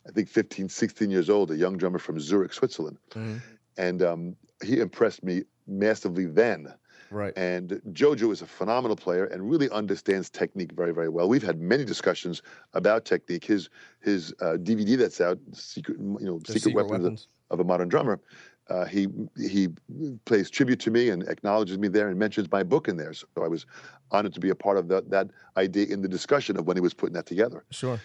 [0.07, 3.41] I think, 15, 16 years old, a young drummer from Zurich, Switzerland, Mhm.
[3.77, 6.73] and um, he impressed me massively then.
[7.11, 7.33] Right.
[7.35, 11.27] And Jojo is a phenomenal player and really understands technique very, very well.
[11.27, 12.41] We've had many discussions
[12.73, 13.45] about technique.
[13.45, 13.69] His
[14.01, 17.19] his uh, DVD that's out, secret, you know, The secret, weapons, of-
[17.51, 18.19] of a modern drummer.
[18.69, 19.69] Uh, he he
[20.25, 23.13] plays tribute to me and acknowledges me there and mentions my book in there.
[23.13, 23.65] So I was
[24.11, 26.81] honored to be a part of that that idea in the discussion of when he
[26.81, 27.63] was putting that together.
[27.71, 27.99] Sure.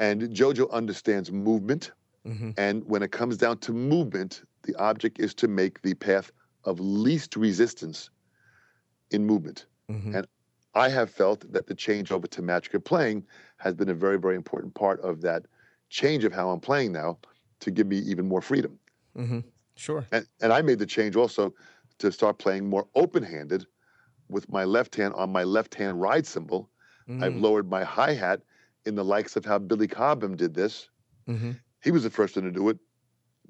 [0.00, 1.92] And Jojo understands movement,
[2.24, 6.32] hmm and when it comes down to movement, the object is to make the path
[6.64, 8.10] of least resistance
[9.10, 9.66] in movement.
[9.88, 10.26] hmm And
[10.74, 13.26] I have felt that the change over to match grip playing
[13.58, 15.46] has been a very, very important part of that
[15.90, 17.18] change of how I'm playing now
[17.60, 18.78] to give me even more freedom.
[19.16, 19.40] Mm-hmm.
[19.76, 20.06] Sure.
[20.12, 21.54] And, and I made the change also
[21.98, 23.66] to start playing more open handed
[24.28, 26.70] with my left hand on my left hand ride cymbal.
[27.20, 27.42] I've Mm.
[27.42, 28.42] lowered my hi hat
[28.86, 30.90] in the likes of how Billy Cobham did this.
[31.26, 31.58] Mhm.
[31.82, 32.78] He was the first one to do it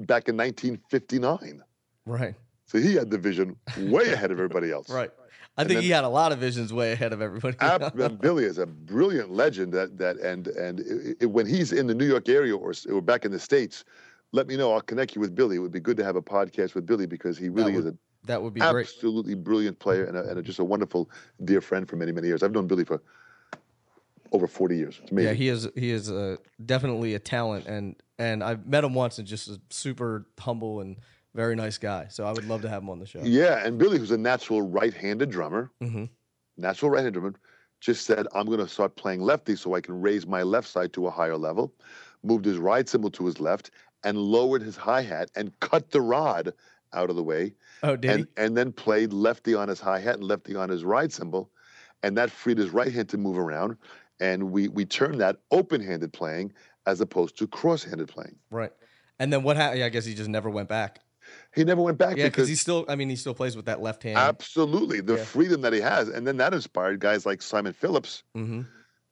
[0.00, 1.64] back in 1959.
[2.06, 2.36] Right.
[2.68, 4.88] So he had the vision way ahead of everybody else.
[4.88, 5.10] Right.
[5.56, 7.56] I And think then- he had a lot of visions way ahead of everybody.
[7.58, 9.72] Ab- and Billy is a brilliant legend.
[9.72, 10.80] That that and and
[11.20, 13.84] i i when he's in the New York area or, or back in the states,
[14.32, 14.72] let me know.
[14.72, 15.56] I'll connect you with Billy.
[15.56, 17.92] It would be good to have a podcast with Billy because he really would is
[18.26, 18.86] that would be an great.
[18.86, 21.08] absolutely brilliant player and, a, and a, just a wonderful
[21.44, 22.42] dear friend for many many years.
[22.42, 23.00] I've known Billy for
[24.32, 25.00] over forty years.
[25.10, 25.68] Yeah, he is.
[25.74, 29.60] He is uh, definitely a talent, and and I've met him once, and just a
[29.70, 30.98] super humble and
[31.34, 32.08] very nice guy.
[32.08, 33.22] So I would love to have him on the show.
[33.24, 36.04] Yeah, and Billy, who's a natural right-handed drummer, hmm
[36.56, 37.34] natural right-handed drummer,
[37.80, 40.92] just said, "I'm going to start playing lefty so I can raise my left side
[40.94, 41.74] to a higher level."
[42.24, 43.70] Moved his ride cymbal to his left,
[44.02, 46.52] and lowered his hi hat and cut the rod
[46.92, 50.16] out of the way, Oh, did and and then played lefty on his hi hat
[50.16, 51.50] and lefty on his ride cymbal,
[52.02, 53.76] and that freed his right hand to move around,
[54.20, 56.52] and we we turned that open handed playing
[56.86, 58.36] as opposed to cross handed playing.
[58.50, 58.72] Right.
[59.20, 59.80] And then what happened?
[59.80, 61.00] Yeah, I guess he just never went back.
[61.54, 62.84] He never went back Yeah, because he still.
[62.88, 64.16] I mean, he still plays with that left hand.
[64.18, 65.24] absolutely the Yeah.
[65.24, 68.22] freedom that he has, and then that inspired guys like Simon Phillips.
[68.34, 68.62] hmm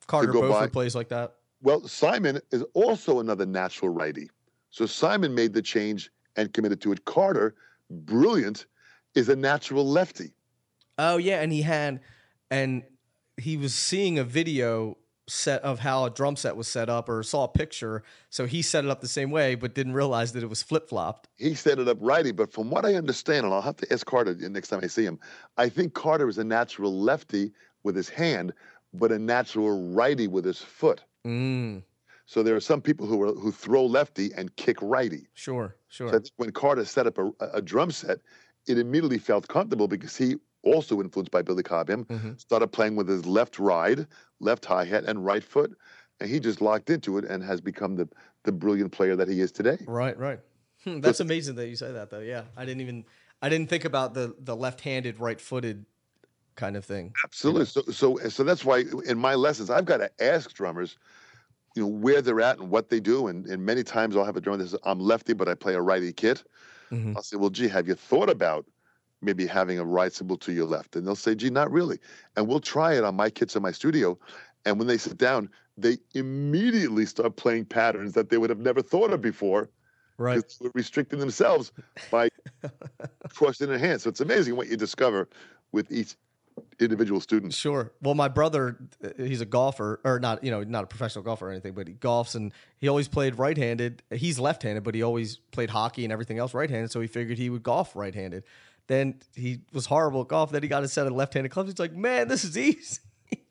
[0.07, 1.35] Carter by- plays like that.
[1.63, 4.31] Well, Simon is also another natural righty.
[4.71, 7.05] So Simon made the change and committed to it.
[7.07, 7.57] Carter,
[7.91, 8.67] brilliant,
[9.15, 10.33] is a natural lefty.
[10.99, 12.01] Oh yeah, and he had,
[12.51, 12.85] and
[13.37, 14.97] he was seeing a video
[15.29, 18.03] set of how a drum set was set up, or saw a picture.
[18.31, 20.89] So he set it up the same way, but didn't realize that it was flip
[20.89, 21.29] flopped.
[21.37, 24.07] He set it up righty, but from what I understand, and I'll have to ask
[24.07, 25.19] Carter next time I see him,
[25.57, 28.53] I think Carter is a natural lefty with his hand,
[28.95, 31.03] but a natural righty with his foot.
[31.27, 31.83] Mm,
[32.27, 35.29] So there are some people who are, who throw lefty and kick righty.
[35.35, 36.09] sure, sure.
[36.09, 38.19] So when Carter set up a, a drum set,
[38.67, 40.37] it immediately felt comfortable because he,
[40.67, 42.37] also influenced by Billy Cobham, Mhm.
[42.39, 44.07] started playing with his left ride,
[44.41, 45.77] left hi hat, and right foot,
[46.21, 48.09] and he just locked into it and has become the
[48.45, 49.79] the brilliant player that he is today.
[49.87, 50.41] Right, right.
[50.85, 52.21] Hmm, that's amazing that you say that, though.
[52.21, 53.05] Yeah, I didn't even.
[53.43, 55.87] I didn't think about the the left-handed, right-footed
[56.57, 57.17] kind of thing.
[57.25, 57.65] Absolutely.
[57.65, 60.99] So so so that's why in my lessons I've got to ask drummers,
[61.77, 64.37] you know, where they're at and what they do, and and many times I'll have
[64.37, 66.45] a drummer that says I'm lefty but I play a righty kit.
[66.91, 67.17] Mhm.
[67.17, 68.67] I'll say, well, gee, have you thought about
[69.27, 70.97] maybe having a right cymbal to your left?
[70.97, 71.99] And they'll say, gee, not really.
[72.37, 74.19] And we'll try it on my kids in my studio.
[74.65, 78.81] And when they sit down, they immediately start playing patterns that they would have never
[78.81, 79.69] thought of before
[80.19, 80.43] Right.
[80.75, 81.73] restricting themselves
[82.11, 82.31] by
[83.35, 84.05] crossing their hands.
[84.05, 85.29] So it's amazing what you discover
[85.73, 86.17] with each
[86.81, 87.53] individual student.
[87.53, 87.93] Sure.
[88.01, 91.49] Well, my brother, uh, he's a golfer, or not, you know, not a professional golfer
[91.49, 94.03] or anything, but he golfs and he always played right handed.
[94.11, 96.91] He's left handed, but he always played hockey and everything else right handed.
[96.91, 98.45] So he figured he would golf right handed.
[98.89, 100.53] Then he was horrible at golf.
[100.53, 101.71] Then he got a set of left handed clubs.
[101.71, 103.01] He's like, man, this is easy.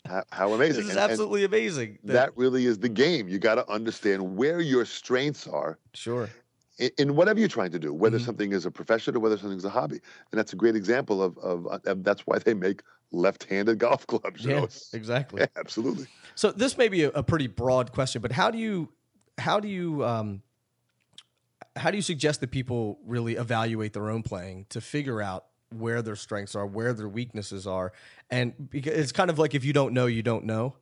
[0.06, 0.76] How, how amazing.
[0.84, 1.98] This is And- and absolutely amazing.
[2.06, 3.28] that really is the game.
[3.28, 6.30] You got to understand where your strengths are sure.
[6.78, 8.26] in, in whatever you're trying to do, whether Mhm.
[8.26, 10.00] something is a profession or whether something's a hobby.
[10.32, 14.06] And that's a great example of, of, uh, and that's why they make left-handed golf
[14.08, 14.46] clubs.
[14.46, 14.68] You know?
[14.94, 15.42] exactly.
[15.42, 16.06] Yeah, absolutely.
[16.36, 18.90] So this may be a, a pretty broad question, but how do you
[19.38, 20.42] how do you um,
[21.76, 26.02] how do you suggest that people really evaluate their own playing to figure out where
[26.02, 27.92] their strengths are, where their weaknesses are,
[28.30, 30.76] and because it's kind of like if you don't know, you don't know.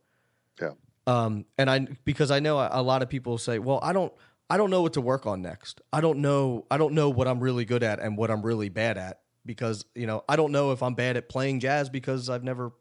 [0.61, 0.71] Yeah.
[1.07, 4.13] Um, and I because I know a, a lot of people say, well, I don't
[4.49, 5.81] I don't know what to work on next.
[5.91, 8.69] I don't know I don't know what I'm really good at and what I'm really
[8.69, 12.29] bad at because you know I don't know if I'm bad at playing jazz because
[12.29, 12.71] I've never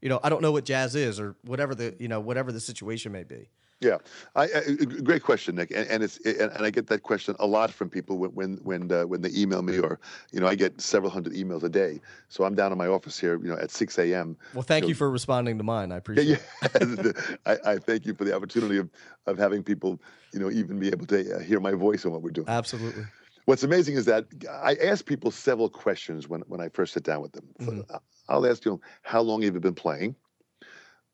[0.00, 2.60] you know I don't know what jazz is or whatever the you know whatever the
[2.60, 3.50] situation may be.
[3.80, 3.96] Yeah,
[4.36, 7.46] I, I, great question, Nick, and, and it's and, and I get that question a
[7.46, 9.98] lot from people when when when, uh, when they email me or
[10.32, 11.98] you know I get several hundred emails a day.
[12.28, 14.36] So I'm down in my office here, you know, at 6 a.m.
[14.52, 15.92] Well, thank So- you for responding to mine.
[15.92, 17.12] I appreciate Yeah.
[17.46, 18.90] I, I thank you for the opportunity of,
[19.26, 19.98] of having people,
[20.34, 22.48] you know, even be able to uh, hear my voice and what we're doing.
[22.48, 23.04] Absolutely.
[23.46, 24.26] What's amazing is that
[24.62, 27.46] I ask people several questions when, when I first sit down with them.
[27.60, 28.00] So Mhm.
[28.28, 30.14] I'll ask you, how long have you been playing?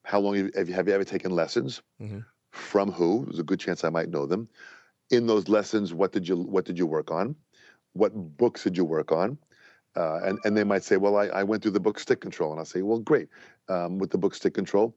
[0.02, 1.80] How long have you, have you, have you ever taken lessons?
[2.02, 2.24] Mhm.
[2.56, 3.24] From who?
[3.26, 4.48] There's a good chance I might know them.
[5.10, 7.36] In those lessons, what did you what did you work on?
[7.92, 9.38] What books did you work on?
[9.94, 12.50] Uh, and and they might say, well, I, I went through the book Stick Control,
[12.50, 13.28] and I'll say, well, great.
[13.68, 14.94] Um, with the book Stick Control,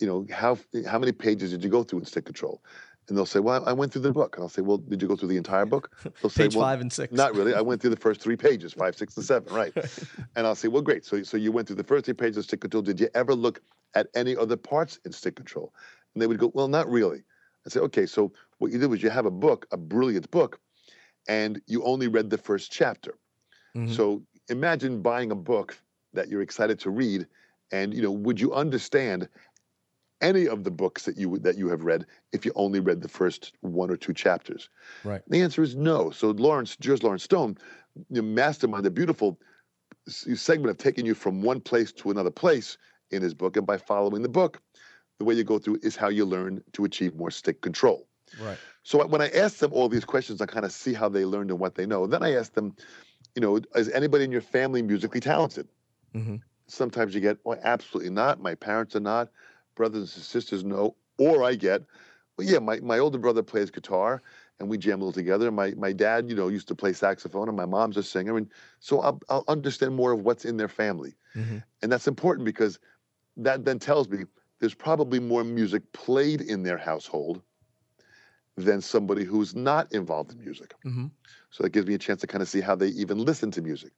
[0.00, 2.62] you know how how many pages did you go through in Stick Control?
[3.08, 5.08] And they'll say, well, I went through the book, and I'll say, well, did you
[5.08, 5.96] go through the entire book?
[6.20, 7.10] They'll say, Page well, five and six.
[7.14, 7.54] not really.
[7.54, 9.72] I went through the first three pages, five, six, and seven, right?
[10.36, 11.06] And I'll say, well, great.
[11.06, 12.82] So, so you went through the first three pages of Stick Control.
[12.82, 13.62] Did you ever look
[13.94, 15.72] at any other parts in Stick Control?
[16.14, 17.22] And they would go, well, not really.
[17.66, 18.06] I say, okay.
[18.06, 20.60] So what you did was you have a book, a brilliant book,
[21.28, 23.14] and you only read the first chapter.
[23.76, 23.94] Mhm.
[23.94, 25.78] So imagine buying a book
[26.14, 27.26] that you're excited to read,
[27.70, 29.28] and you know, would you understand
[30.20, 33.08] any of the books that you that you have read if you only read the
[33.08, 34.70] first one or two chapters?
[35.04, 35.22] Right.
[35.28, 36.10] The answer is no.
[36.10, 37.58] So Lawrence, George Lawrence Stone,
[38.10, 39.38] you know, mastermind the beautiful
[40.08, 42.78] segment of taking you from one place to another place
[43.10, 44.60] in his book, and by following the book,
[45.18, 48.08] the way you go through is how you learn to achieve more stick control.
[48.36, 48.58] Right.
[48.82, 51.50] So when I ask them all these questions, I kind of see how they learned
[51.50, 52.06] and what they know.
[52.06, 52.74] Then I ask them,
[53.34, 55.68] you know, is anybody in your family musically talented?
[56.12, 58.40] hmm Sometimes you get, well, absolutely not.
[58.40, 59.30] My parents are not.
[59.74, 60.96] Brothers and sisters, no.
[61.18, 61.82] Or I get,
[62.36, 64.22] well, yeah, my, my older brother plays guitar
[64.60, 65.50] and we jam a little together.
[65.50, 68.36] My my dad, you know, used to play saxophone and my mom's a singer.
[68.36, 68.50] And
[68.80, 71.16] so I'll, I'll understand more of what's in their family.
[71.34, 72.78] hmm And that's important because
[73.36, 74.24] that then tells me
[74.60, 77.42] there's probably more music played in their household
[78.56, 80.74] than somebody who's not involved in music.
[80.84, 81.06] Mm-hmm.
[81.50, 83.62] So that gives me a chance to kind of see how they even listen to
[83.62, 83.92] music.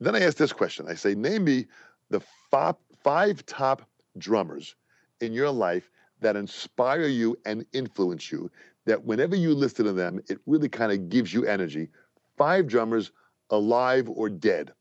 [0.00, 1.66] Then I ask this question I say, name me
[2.10, 2.20] the
[2.50, 3.82] five, five top
[4.18, 4.74] drummers
[5.20, 8.50] in your life that inspire you and influence you,
[8.86, 11.88] that whenever you listen to them, it really kind of gives you energy.
[12.36, 13.12] Five drummers,
[13.50, 14.72] alive or dead.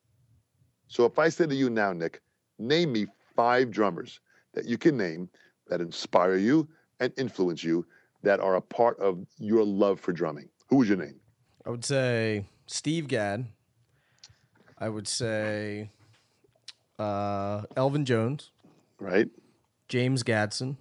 [0.88, 2.22] So if I say to you now, Nick,
[2.58, 4.20] name me five drummers
[4.54, 5.30] that you can name
[5.68, 6.68] that inspire you
[7.00, 7.86] and influence you
[8.22, 10.50] that are a part of your love for drumming.
[10.68, 11.20] Who would you name?
[11.66, 13.46] I would say Steve Gadd.
[14.78, 15.90] I would say
[17.00, 18.52] uh, Elvin Jones,
[19.00, 19.30] Right?
[19.88, 20.78] James Gadson.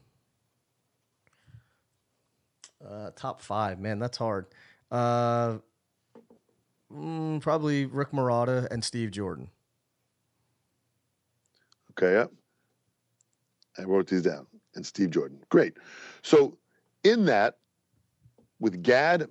[2.84, 4.46] Uh, top five, man, that's hard.
[4.90, 5.58] Uh,
[6.92, 9.50] mm, probably Rick Marotta and Steve Jordan.
[11.92, 12.26] Okay, yeah.
[13.78, 14.46] I wrote these down.
[14.74, 15.38] And Steve Jordan.
[15.50, 15.74] Great.
[16.22, 16.56] So
[17.04, 17.58] in that,
[18.58, 19.28] with Gadd,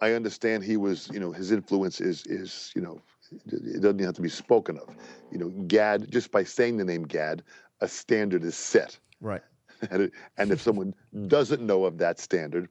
[0.00, 3.00] I understand he was, you know, his influence is is, you know,
[3.46, 4.94] it doesn't have to be spoken of.
[5.30, 7.42] You know, Gadd, just by saying the name Gadd,
[7.80, 8.98] a standard is set.
[9.20, 9.42] Right.
[9.90, 10.92] And, it, and if someone
[11.26, 12.68] doesn't know of that standard,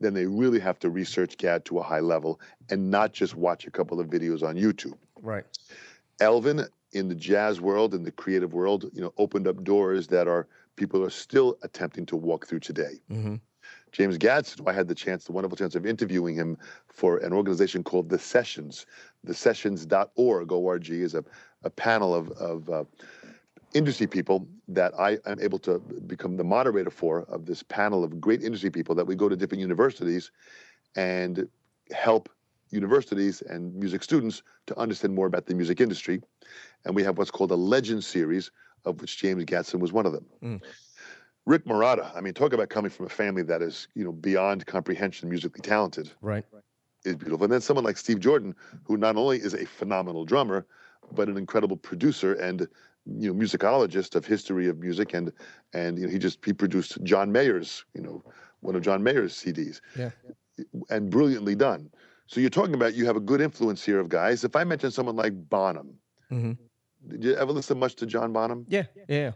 [0.00, 3.66] then they really have to research Gadd to a high level and not just watch
[3.66, 4.98] a couple of videos on YouTube.
[5.22, 5.44] Right.
[6.20, 10.28] Elvin in the jazz world and the creative world, you know, opened up doors that
[10.28, 13.00] are people are still attempting to walk through today.
[13.10, 13.36] Mm-hmm.
[13.92, 16.56] James Gadson, I had the chance, the wonderful chance of interviewing him
[16.88, 18.86] for an organization called The Sessions.
[19.22, 21.24] The Sessions.org, ORG, is a,
[21.62, 22.84] a panel of, of uh,
[23.74, 28.20] industry people that I am able to become the moderator for of this panel of
[28.20, 30.30] great industry people that we go to different universities
[30.96, 31.48] and
[31.90, 32.28] help
[32.70, 36.22] universities and music students to understand more about the music industry.
[36.84, 38.50] And we have what's called a Legend series,
[38.84, 40.26] of which James Gadson was one of them.
[40.42, 40.60] Mm.
[41.46, 44.66] Rick Marotta, I mean, talk about coming from a family that is, you know, beyond
[44.66, 46.44] comprehension musically talented Right.
[47.04, 47.44] is beautiful.
[47.44, 50.66] And then someone like Steve Jordan, who not only is a phenomenal drummer,
[51.12, 52.68] but an incredible producer and
[53.04, 55.32] you know musicologist of history of music and
[55.72, 58.22] and you know he just he produced John Mayer's you know
[58.60, 60.10] one of John Mayer's CDs Yeah.
[60.88, 61.90] and brilliantly done.
[62.26, 64.44] So you're talking about you have a good influence here of guys.
[64.44, 65.98] If I mention someone like Bonham,
[66.30, 66.52] Mm-hmm.
[67.06, 68.66] Did you ever listen much to John Bonham?
[68.68, 68.84] Yeah.
[69.08, 69.32] Yeah.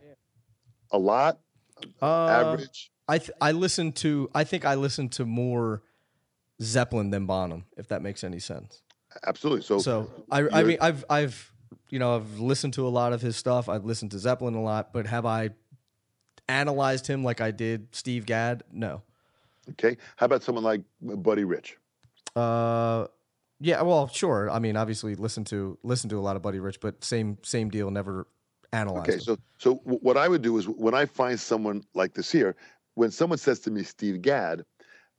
[0.92, 1.40] A lot,
[2.00, 2.90] Uh, average.
[3.08, 5.82] I th- I listen to I think I listen to more
[6.62, 8.82] Zeppelin than Bonham, if that makes any sense.
[9.26, 9.62] Absolutely.
[9.62, 11.52] So, So I I mean I've I've
[11.90, 13.68] you know I've listened to a lot of his stuff.
[13.68, 15.50] I've listened to Zeppelin a lot, but have I
[16.48, 18.62] analyzed him like I did Steve Gadd?
[18.72, 19.02] No.
[19.70, 19.96] okay.
[20.16, 21.76] How about someone like Buddy Rich?
[22.34, 23.06] Uh
[23.60, 24.50] yeah, well, sure.
[24.50, 27.70] I mean, obviously listen to listen to a lot of Buddy Rich, but same same
[27.70, 28.26] deal, never
[28.72, 29.02] analyze.
[29.08, 29.20] Okay, him.
[29.20, 32.56] so so what I would do is when I find someone like this here,
[32.94, 34.64] when someone says to me Steve Gadd,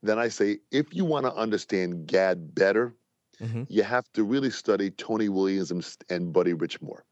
[0.03, 2.95] then I say if you want to understand Gadd better,
[3.41, 3.67] Mhm.
[3.69, 7.05] you have to really study Tony Williams and, and Buddy Rich more.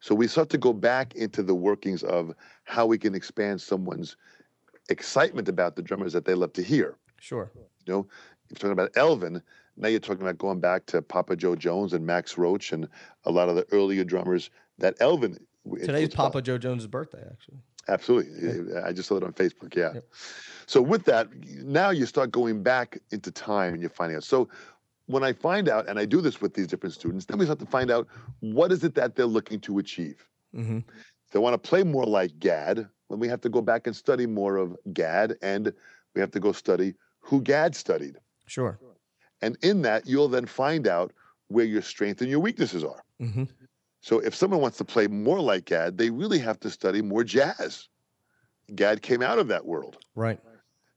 [0.00, 2.34] So we start to go back into the workings of
[2.64, 4.16] how we can expand someone's
[4.88, 6.96] excitement about the drummers that they love to hear.
[7.18, 7.50] Sure.
[7.86, 8.00] You know,
[8.50, 9.42] if you're talking about Elvin,
[9.76, 12.88] now you're talking about going back to Papa Jo Jones and Max Roach and
[13.24, 15.38] a lot of the earlier drummers that Elvin.
[15.78, 16.14] Today's.
[16.14, 17.58] Papa Jo Jones' birthday, actually.
[17.88, 18.76] Absolutely.
[18.82, 19.74] I just saw it on Facebook.
[19.74, 19.94] Yeah.
[19.94, 20.04] Yep.
[20.66, 21.28] So with that,
[21.64, 24.24] now you start going back into time and you're finding out.
[24.24, 24.48] So
[25.06, 27.58] when I find out, and I do this with these different students, then we start
[27.58, 28.06] to find out
[28.40, 30.24] what is it that they're looking to achieve.
[30.54, 30.78] Mm-hmm.
[30.78, 33.96] If they want to play more like Gadd, then we have to go back and
[33.96, 35.72] study more of Gadd, and
[36.14, 38.18] we have to go study who Gadd studied.
[38.46, 38.78] Sure.
[39.42, 41.12] And in that, you'll then find out
[41.48, 43.02] where your strengths and your weaknesses are.
[43.20, 43.44] Mm-hmm.
[44.02, 47.24] So if someone wants to play more like Gadd, they really have to study more
[47.24, 47.88] jazz.
[48.74, 50.38] Gadd came out of that world, Right.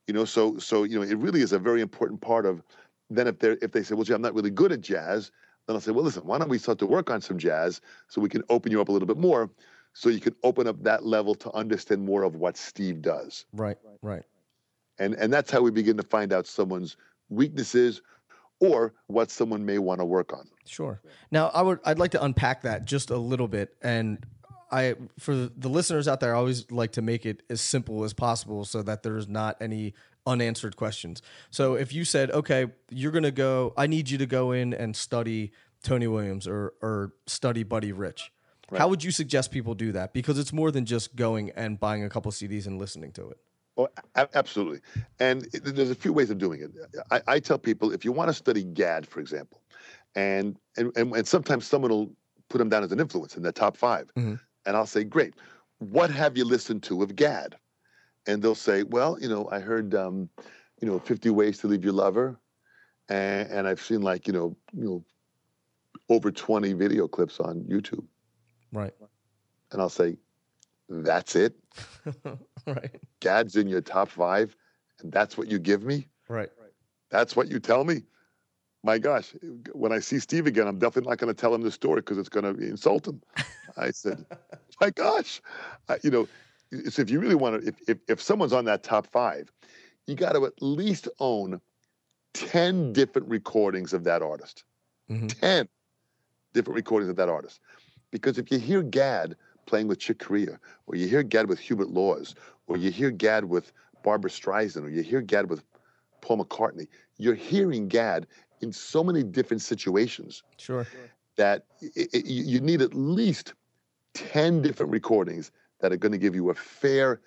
[0.07, 0.25] you know.
[0.25, 2.61] So so you know, it really is a very important part of.
[3.09, 5.31] Then if they if they say, well, gee, I'm not really good at jazz,
[5.67, 8.21] then I'll say, well, listen, why don't we start to work on some jazz so
[8.21, 9.49] we can open you up a little bit more,
[9.93, 13.77] so you can open up that level to understand more of what Steve does, Right.
[14.01, 14.23] Right.
[14.99, 16.95] and and that's how we begin to find out someone's
[17.29, 18.01] weaknesses,
[18.63, 20.47] or what someone may want to work on.
[20.65, 21.01] Sure.
[21.31, 24.25] Now, I would I'd like to unpack that just a little bit, and
[24.71, 28.13] I for the listeners out there, I always like to make it as simple as
[28.13, 29.93] possible so that there's not any
[30.25, 31.21] unanswered questions.
[31.51, 34.95] So, if you said, "Okay, you're gonna go," I need you to go in and
[34.95, 35.51] study
[35.83, 38.31] Tony Williams or or study Buddy Rich.
[38.77, 40.13] How would you suggest people do that?
[40.13, 43.37] Because it's more than just going and buying a couple CDs and listening to it.
[43.75, 44.81] Oh, a- absolutely.
[45.19, 46.71] And it- there's a few ways of doing it.
[47.11, 49.61] I, I tell people if you want to study Gadd, for example,
[50.15, 52.15] and and, and, and sometimes someone will
[52.49, 54.39] put them down as an influence in the top 5 Mhm.
[54.65, 55.33] And I'll say, great.
[55.79, 57.57] What have you listened to of Gadd?
[58.27, 60.29] And they'll say, well, you know, I heard, um,
[60.79, 62.39] you know, 50 ways to leave your lover,
[63.09, 65.05] and, and I've seen like you know, you know,
[66.09, 68.05] over 20 video clips on YouTube,
[68.71, 68.93] Right.
[69.71, 70.17] and I'll say,
[70.89, 71.55] that's it.
[72.67, 72.99] right.
[73.19, 74.55] Gadd's in your top five,
[75.01, 76.07] and that's what you give me.
[76.27, 76.49] Right.
[77.09, 78.03] That's what you tell me.
[78.83, 79.33] My gosh,
[79.71, 82.17] when I see Steve again, I'm definitely not going to tell him the story because
[82.17, 83.21] it's going to insult him.
[83.77, 84.25] I said,
[84.81, 85.41] my gosh,
[85.87, 86.27] I, you know,
[86.89, 89.51] so if you really want to, if, if, if someone's on that top five,
[90.05, 91.61] you got to at least own
[92.33, 94.63] 10 different recordings of that artist.
[95.09, 95.39] Mhm.
[95.39, 95.69] 10
[96.53, 97.59] different recordings of that artist.
[98.11, 99.35] Because if you hear Gadd
[99.65, 102.35] playing with Chick Corea, or you hear Gadd with Hubert Laws,
[102.67, 103.71] or you hear Gadd with
[104.03, 105.63] Barbra Streisand, or you hear Gadd with
[106.21, 106.87] Paul McCartney,
[107.17, 108.27] you're hearing Gadd
[108.61, 110.87] in so many different situations Sure.
[111.35, 113.53] that i i you you need at least
[114.13, 117.19] 10 different recordings that are going to give you a fair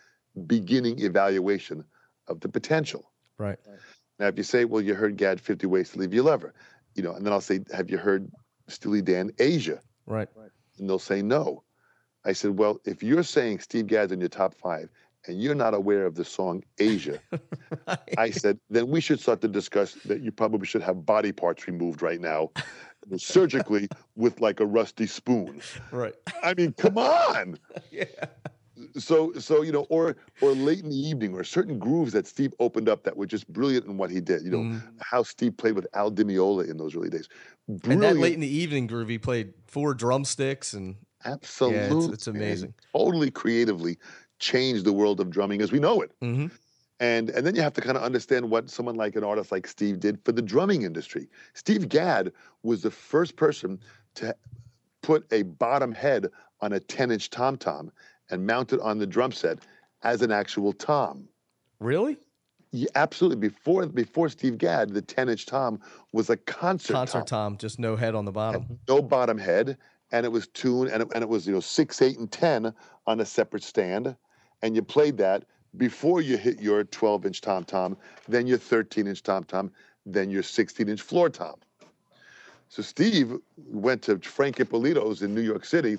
[0.47, 1.85] beginning evaluation
[2.29, 3.11] of the potential.
[3.39, 3.59] Right.
[4.19, 6.55] Now, if you say, well, you heard Gadd 50 Ways to Leave Your Lover,
[6.95, 8.31] you know, and then I'll say, have you heard
[8.69, 9.79] Steely Dan Aja?
[10.07, 10.29] Right.
[10.79, 11.63] And they'll say no.
[12.25, 14.91] I said, well, if you're saying Steve Gadd's in your top five
[15.27, 17.19] and you're not aware of the song Aja,
[18.19, 21.67] I said, then we should start to discuss that you probably should have body parts
[21.67, 22.51] removed right now,
[23.17, 25.61] surgically with like a rusty spoon.
[25.91, 26.15] Right.
[26.43, 27.59] I mean, come on.
[27.91, 28.05] Yeah.
[28.99, 32.53] So, so you know, or or late in the evening, or certain grooves that Steve
[32.61, 34.43] opened up that were just brilliant in what he did.
[34.43, 34.83] You know, Mhm.
[35.01, 37.27] how Steve played with Al Di Meola in those early days.
[37.69, 37.93] Brilliant.
[37.95, 42.37] And that late in the evening groove, he played four drumsticks and absolutely, it's man.
[42.37, 42.75] amazing.
[42.95, 43.97] Totally creatively
[44.39, 46.13] changed the world of drumming as we know it.
[46.21, 46.51] Mhm.
[46.99, 49.67] And and then you have to kind of understand what someone like an artist like
[49.67, 51.29] Steve did for the drumming industry.
[51.55, 52.33] Steve Gadd
[52.63, 53.79] was the first person
[54.15, 54.35] to
[55.03, 56.29] put a bottom head
[56.63, 57.93] on a 10-inch tom tom
[58.31, 59.59] and mount it on the drum set
[60.03, 61.29] as an actual tom.
[61.81, 62.17] really
[62.73, 63.37] Yeah, absolutely.
[63.49, 65.79] Before before Steve Gadd, the 10-inch tom
[66.13, 68.79] was a concert, concert tom, tom, just no head on the bottom.
[68.89, 69.77] no bottom head,
[70.13, 72.73] and it was tuned and it, and it was you know six, eight, and ten
[73.07, 74.17] on a separate stand,
[74.63, 75.45] and you played that
[75.77, 77.97] before you hit your 12-inch tom tom,
[78.29, 79.71] then your 13-inch tom tom,
[80.07, 81.55] then your 16-inch floor tom.
[82.69, 85.99] So Steve went to Frank Ippolito's in New York City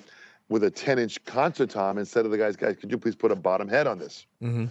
[0.49, 3.32] with a 10-inch concert tom and said to the guys, guys, could you please put
[3.32, 4.26] a bottom head on this?
[4.41, 4.66] hmm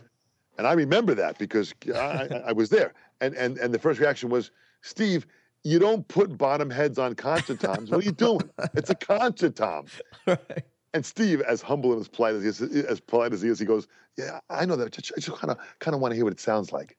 [0.59, 1.99] And I remember that because I,
[2.31, 2.93] I- I was there.
[3.21, 4.51] And, and, and the first reaction was,
[4.83, 5.27] Steve,
[5.65, 7.91] you don't put bottom heads on concert toms.
[7.91, 8.49] What are you doing?
[8.75, 9.87] It's a concert tom.
[10.27, 10.65] Right.
[10.97, 13.59] And Steve, as humble and as polite as he is, as polite as he is,
[13.59, 13.87] he goes,
[14.17, 14.87] "Yeah, I know that.
[14.87, 16.97] I just kind of kind of want to hear what it sounds like."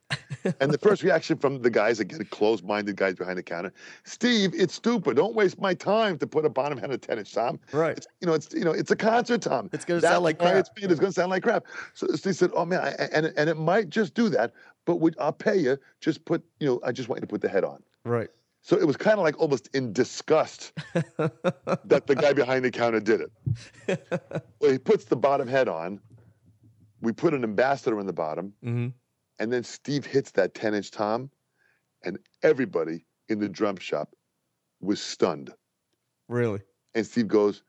[0.60, 3.74] and the first reaction from the guys, again, closed-minded guys behind the counter,
[4.04, 5.18] Steve, it's stupid.
[5.18, 7.60] Don't waste my time to put a bottom head on a ten-inch tom.
[7.74, 7.98] Right.
[7.98, 9.72] It's you know, it's you know, it's a concert tom.
[9.74, 10.58] It's gonna sound like crap.
[10.58, 11.66] It's, it's gonna sound like crap.
[11.96, 14.54] So Steve said, "Oh man, I, and and it might just do that,
[14.86, 15.80] but would, I'll pay you.
[16.02, 18.30] Just put you know, I just want you to put the head on." Right.
[18.68, 20.74] So it was kind of like almost in disgust
[21.18, 23.32] that the guy behind the counter did it.
[24.60, 26.02] Well, he puts the bottom head on.
[27.00, 28.88] We put an ambassador in the bottom, hmm
[29.40, 31.30] and then Steve hits that 10 inch tom,
[32.04, 34.14] and everybody in the drum shop
[34.82, 35.54] was stunned.
[36.28, 36.60] Really.
[36.94, 37.64] And Steve goes,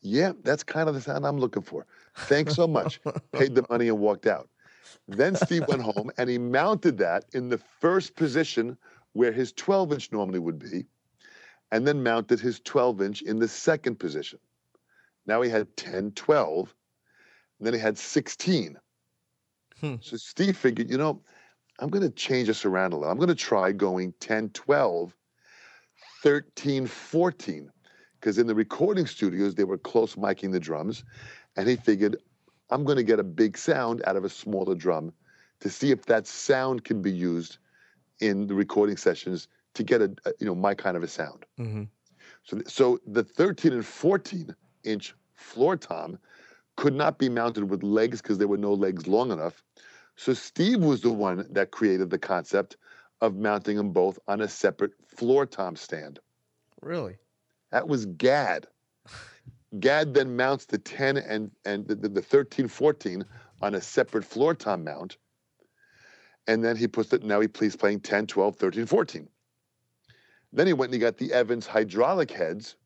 [0.00, 1.86] Yeah, that's kind of the sound I'm looking for.
[2.14, 3.00] Thanks so much.
[3.32, 4.48] Paid the money and walked out.
[5.08, 8.78] Then Steve went home and he mounted that in the first position
[9.16, 10.84] where his 12 inch normally would be,
[11.72, 14.38] and then mounted his 12 inch in the second position.
[15.26, 16.74] Now he had 10, 12,
[17.58, 18.78] and then he had 16.
[19.80, 19.94] Hmm.
[20.00, 21.22] So Steve figured, you know,
[21.78, 23.10] I'm going to change this around a little.
[23.10, 25.14] I'm going to try going 10, 12,
[26.22, 27.70] 13, 14.
[28.20, 31.04] Because in the recording studios, they were close miking the drums.
[31.56, 32.16] And he figured,
[32.70, 35.12] I'm going to get a big sound out of a smaller drum
[35.60, 37.58] to see if that sound can be used
[38.20, 41.44] in the recording sessions to get a, a you know my kind of a sound.
[41.56, 41.84] hmm
[42.44, 44.54] So, so the 13 and 14
[44.84, 46.18] inch floor tom
[46.76, 49.62] could not be mounted with legs because there were no legs long enough.
[50.16, 52.76] So Steve was the one that created the concept
[53.20, 56.18] of mounting them both on a separate floor tom stand.
[56.82, 57.16] Really.
[57.70, 58.66] That was Gadd.
[59.80, 63.24] Gadd then mounts the 10 and, and the, the, the 13, 14
[63.62, 65.16] on a separate floor tom mount.
[66.46, 69.28] And then he puts it, now he plays playing 10, 12, 13, 14.
[70.52, 72.76] Then he went and he got the Evans hydraulic heads,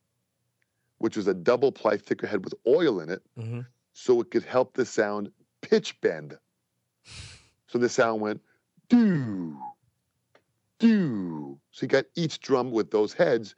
[0.99, 3.61] which was a double ply thicker head with oil in it, hmm
[3.93, 5.31] so it could help the sound
[5.63, 6.39] pitch bend.
[7.67, 8.41] So the sound went
[8.89, 9.59] doo,
[10.79, 11.59] doo.
[11.73, 13.57] So he got each drum with those heads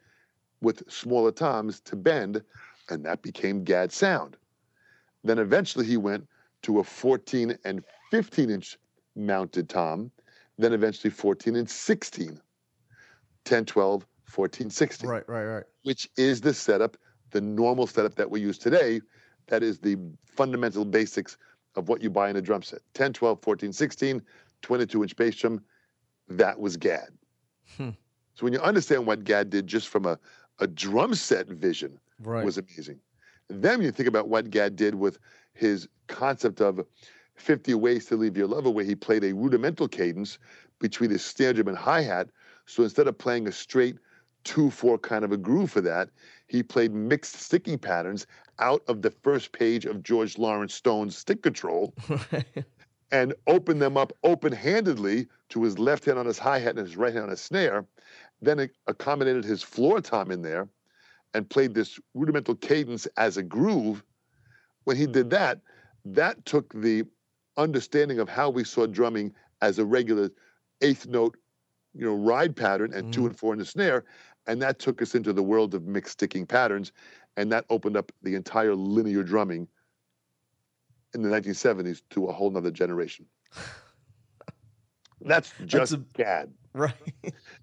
[0.61, 2.43] with smaller toms to bend,
[2.89, 4.37] and that became Gadd's sound.
[5.23, 6.27] Then eventually he went
[6.63, 8.77] to a 14 and 15 inch
[9.15, 10.11] mounted tom.
[10.57, 12.39] then eventually 14 and 16.
[13.45, 15.09] 10, 12, 14, 16.
[15.09, 15.63] Right, right, right.
[15.83, 16.95] Which is the setup,
[17.31, 19.01] the normal setup that we use today.
[19.47, 21.37] That is the fundamental basics
[21.75, 24.21] of what you buy in a drum set 10, 12, 14, 16,
[24.61, 25.61] 22 inch bass drum.
[26.29, 27.09] That was Gadd.
[27.77, 27.89] Hmm.
[28.35, 30.17] So when you understand what Gadd did just from a,
[30.59, 32.45] a drum set vision, Right.
[32.45, 32.99] was amazing.
[33.49, 35.17] Then you think about what Gadd did with
[35.53, 36.85] his concept of
[37.35, 40.37] 50 Ways to Leave Your Lover, where he played a rudimental cadence
[40.79, 42.29] between his snare drum and hi-hat.
[42.65, 43.97] So instead of playing a straight
[44.45, 46.09] 2-4 kind of a groove for that,
[46.47, 48.27] he played mixed sticking patterns
[48.59, 51.93] out of the first page of George Lawrence Stone's stick control
[53.11, 57.13] and opened them up open-handedly to his left hand on his hi-hat and his right
[57.13, 57.85] hand on his snare,
[58.41, 60.67] then accommodated his floor tom in there
[61.33, 64.03] and played this rudimental cadence as a groove.
[64.83, 65.61] When he did that,
[66.05, 67.05] that took the
[67.57, 70.29] understanding of how we saw drumming as a regular
[70.81, 71.37] eighth note,
[71.93, 73.27] you know, ride pattern and two mm.
[73.27, 74.03] and four in the snare,
[74.47, 76.91] and that took us into the world of mixed sticking patterns,
[77.37, 79.67] and that opened up the entire linear drumming
[81.13, 83.25] in the 1970s to a whole nother generation.
[85.21, 86.51] That's just a- bad.
[86.73, 86.93] right.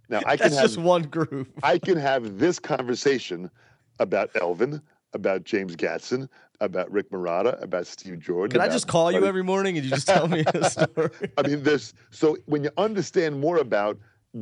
[0.09, 1.49] Now I can have just one group.
[1.63, 3.51] I can have this conversation
[3.99, 4.81] about Elvin,
[5.13, 6.29] about James Gadson,
[6.61, 8.53] about Rick Marotta, about Steve Jordan.
[8.53, 11.11] Can I just call you every morning and you just tell me a story?
[11.39, 13.99] I mean, there's so when you understand more about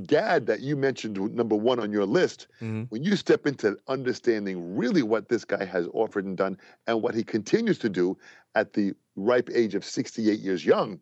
[0.06, 2.90] Gadd that you mentioned number one on your list, Mhm.
[2.90, 7.14] when you step into understanding really what this guy has offered and done and what
[7.14, 8.18] he continues to do
[8.54, 11.00] at the ripe age of 68 years young,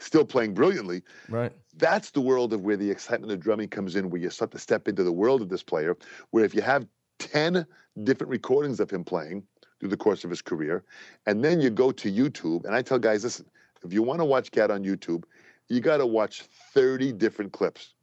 [0.00, 1.52] still playing brilliantly, Right.
[1.78, 4.58] that's the world of where the excitement of drumming comes in, where you start to
[4.58, 5.96] step into the world of this player,
[6.30, 6.86] where if you have
[7.18, 7.64] 10
[8.04, 9.42] different recordings of him playing
[9.78, 10.84] through the course of his career,
[11.26, 13.46] and then you go to YouTube, and I tell guys, listen,
[13.84, 15.24] if you want to watch Cat on YouTube,
[15.68, 16.42] you got to watch
[16.74, 17.94] 30 different clips,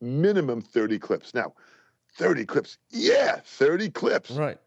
[0.00, 1.34] minimum 30 clips.
[1.34, 1.54] Now,
[2.16, 4.30] 30 clips, yeah, 30 clips.
[4.32, 4.58] Right.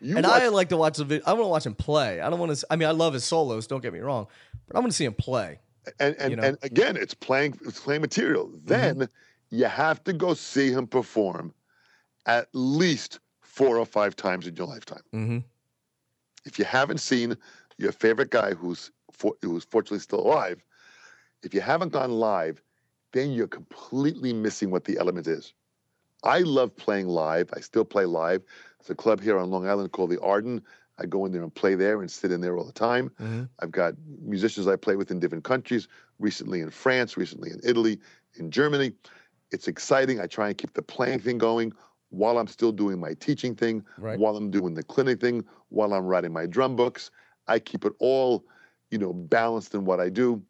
[0.00, 1.24] You and watch- I like to watch the video.
[1.26, 2.20] I want to watch him play.
[2.20, 2.66] I don't want to.
[2.70, 3.66] I mean, I love his solos.
[3.66, 4.28] Don't get me wrong,
[4.68, 5.58] but I want to see him play.
[5.98, 6.42] and and, you know?
[6.42, 6.48] Mm-hmm.
[6.50, 8.48] and again, it's playing it's playing material.
[8.64, 9.08] Then
[9.50, 11.52] you have to go see him perform
[12.26, 13.18] at least
[13.58, 15.02] four or five times in your lifetime.
[15.12, 15.38] Mm-hmm.
[16.44, 17.36] If you haven't seen
[17.76, 20.64] your favorite guy who's for, who's fortunately still alive,
[21.42, 22.62] if you haven't gone live,
[23.12, 25.54] then you're completely missing what the element is.
[26.22, 27.50] I love playing live.
[27.52, 28.42] I still play live.
[28.78, 30.62] There's a club here on Long Island called the Arden.
[31.00, 33.10] I go in there and play there and sit in there all the time.
[33.20, 33.44] Mm-hmm.
[33.58, 35.88] I've got musicians I play with in different countries,
[36.20, 37.98] recently in France, recently in Italy,
[38.34, 38.92] in Germany.
[39.50, 40.20] It's exciting.
[40.20, 41.72] I try and keep the playing thing going
[42.10, 44.18] while I'm still doing my teaching thing, Right.
[44.18, 47.10] while I'm doing the clinic thing, while I'm writing my drum books.
[47.46, 48.44] I keep it all,
[48.90, 50.42] you know, balanced in what I do.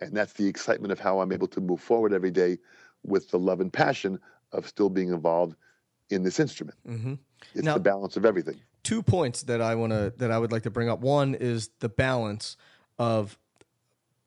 [0.00, 2.58] And that's the excitement of how I'm able to move forward every day
[3.04, 4.18] with the love and passion
[4.52, 5.56] of still being involved
[6.10, 6.78] in this instrument.
[6.86, 7.14] Mm-hmm.
[7.54, 8.60] It's Now- the balance of everything.
[8.82, 11.00] two points that I want to that I would like to bring up.
[11.00, 12.56] One is the balance
[12.98, 13.38] of,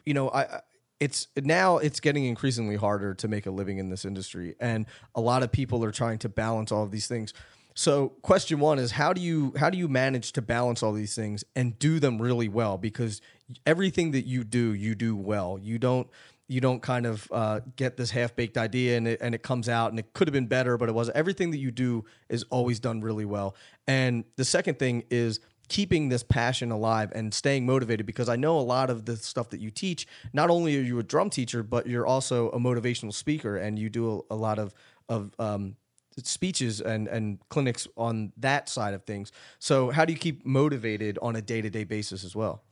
[0.06, 0.62] you know, I.
[1.00, 5.22] It's now it's getting increasingly harder to make a living in this industry, and a
[5.22, 7.34] lot of people are trying to balance all of these things.
[7.76, 11.14] So, question one is how do you how do you manage to balance all these
[11.14, 12.80] things and do them really well?
[12.80, 13.22] Because
[13.68, 15.60] everything that you do, you do well.
[15.62, 16.08] You don't
[16.48, 19.68] you don't kind of uh, get this half baked idea and it, and it comes
[19.68, 21.18] out and it could have been better, but it wasn't.
[21.18, 23.56] Everything that you do is always done really well.
[23.86, 28.58] And the second thing is keeping this passion alive and staying motivated because I know
[28.58, 31.64] a lot of the stuff that you teach, not only are you a drum teacher,
[31.64, 34.74] but you're also a motivational speaker and you do a, a lot of,
[35.10, 35.76] of, um,
[36.24, 39.32] speeches and, and clinics on that side of things.
[39.60, 42.64] So how do you keep motivated on a day-to-day basis as well?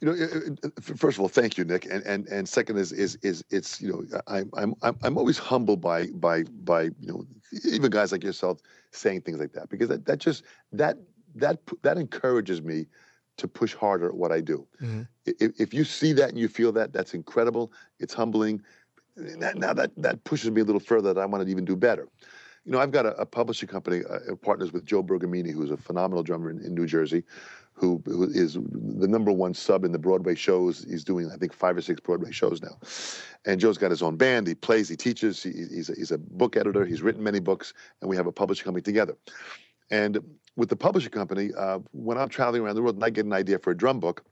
[0.00, 2.76] You know, it- it- f- first of all, thank you, Nick, and and and second
[2.76, 7.06] is is is it's you know I'm I'm I'm always humbled by by by you
[7.06, 7.24] know
[7.64, 8.58] even guys like yourself
[8.90, 10.42] saying things like that because that that just
[10.72, 10.98] that
[11.34, 12.86] that that encourages me
[13.38, 14.66] to push harder at what I do.
[14.80, 15.08] Mhm.
[15.24, 17.72] If, if you see that and you feel that, that's incredible.
[17.98, 18.62] It's humbling.
[19.16, 21.76] That, now that that pushes me a little further that I want to even do
[21.76, 22.08] better.
[22.64, 25.76] You know, I've got a, a publishing company, uh, partners with Joe Bergamini, who's a
[25.76, 27.24] phenomenal drummer in, in New Jersey,
[27.72, 30.84] who, who is the number one sub in the Broadway shows.
[30.88, 32.78] He's doing, I think, five or six Broadway shows now.
[33.46, 34.46] And Joe's got his own band.
[34.46, 35.42] He plays, he teaches.
[35.42, 36.84] He, he's, a, he's a book editor.
[36.84, 39.16] He's written many books, and we have a publishing company together.
[39.90, 40.22] And
[40.56, 43.32] with the publishing company, uh, when I'm traveling around the world and I get an
[43.32, 44.24] idea for a drum book,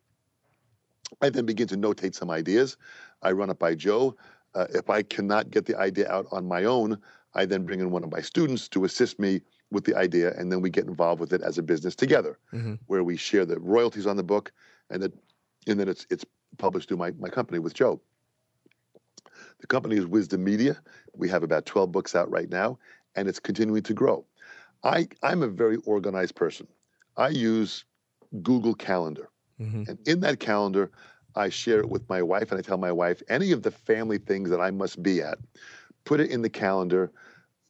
[1.20, 2.76] I then begin to notate some ideas.
[3.22, 4.16] I run it by Joe.
[4.54, 6.98] Uh, if I cannot get the idea out on my own,
[7.34, 9.40] I then bring in one of my students to assist me
[9.70, 12.78] with the idea, and then we get involved with it as a business together, Mhm.
[12.86, 14.52] where we share the royalties on the book,
[14.90, 15.12] and that,
[15.68, 16.24] and then it's it's
[16.58, 18.00] published through my, my company with Joe.
[19.60, 20.82] The company is Wizdom Media.
[21.14, 22.78] We have about 12 books out right now,
[23.14, 24.24] and it's continuing to grow.
[24.82, 26.66] I, I'm a very organized person.
[27.16, 27.84] I use
[28.42, 29.28] Google Calendar.
[29.60, 29.88] Mhm.
[29.88, 30.90] And in that calendar,
[31.34, 34.18] I share it with my wife, and I tell my wife any of the family
[34.18, 35.38] things that I must be at,
[36.04, 37.12] put it in the calendar.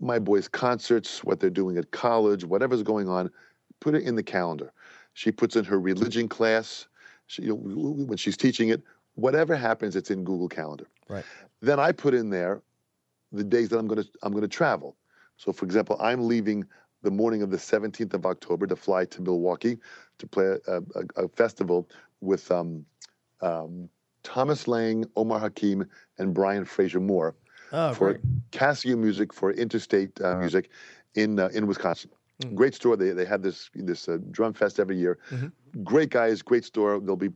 [0.00, 3.30] My boys' concerts, what they're doing at college, whatever's going on,
[3.80, 4.72] put it in the calendar.
[5.12, 6.86] She puts in her religion class.
[7.26, 8.82] She, you know, when she's teaching it,
[9.14, 10.86] whatever happens, it's in Google Calendar.
[11.08, 11.24] Right.
[11.60, 12.62] Then I put in there
[13.32, 14.96] the days that I'm going to I'm going to travel.
[15.36, 16.64] So, for example, I'm leaving
[17.02, 19.78] the morning of the 17th of October to fly to Milwaukee
[20.18, 21.88] to play a, a, a festival
[22.20, 22.84] with um,
[23.40, 23.88] um,
[24.22, 25.86] Thomas Lang, Omar Hakim,
[26.18, 27.34] and Brian Frasier-Moore
[27.72, 28.24] Oh, for great.
[28.50, 30.70] Cascio Music for Interstate uh, Music
[31.14, 32.10] in uh, in Wisconsin.
[32.42, 32.54] Mm.
[32.56, 32.96] Great store.
[32.96, 35.18] They they have this this uh, drum fest every year.
[35.30, 35.52] Mhm.
[35.84, 36.42] Great guys.
[36.42, 36.98] Great store.
[36.98, 37.30] There'll be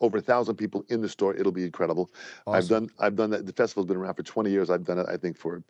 [0.00, 1.34] over a thousand people in the store.
[1.36, 2.10] It'll be incredible.
[2.48, 3.46] I've done I've done that.
[3.46, 4.70] The festival's been around for 20 years.
[4.70, 5.06] I've done it.
[5.08, 5.62] I think for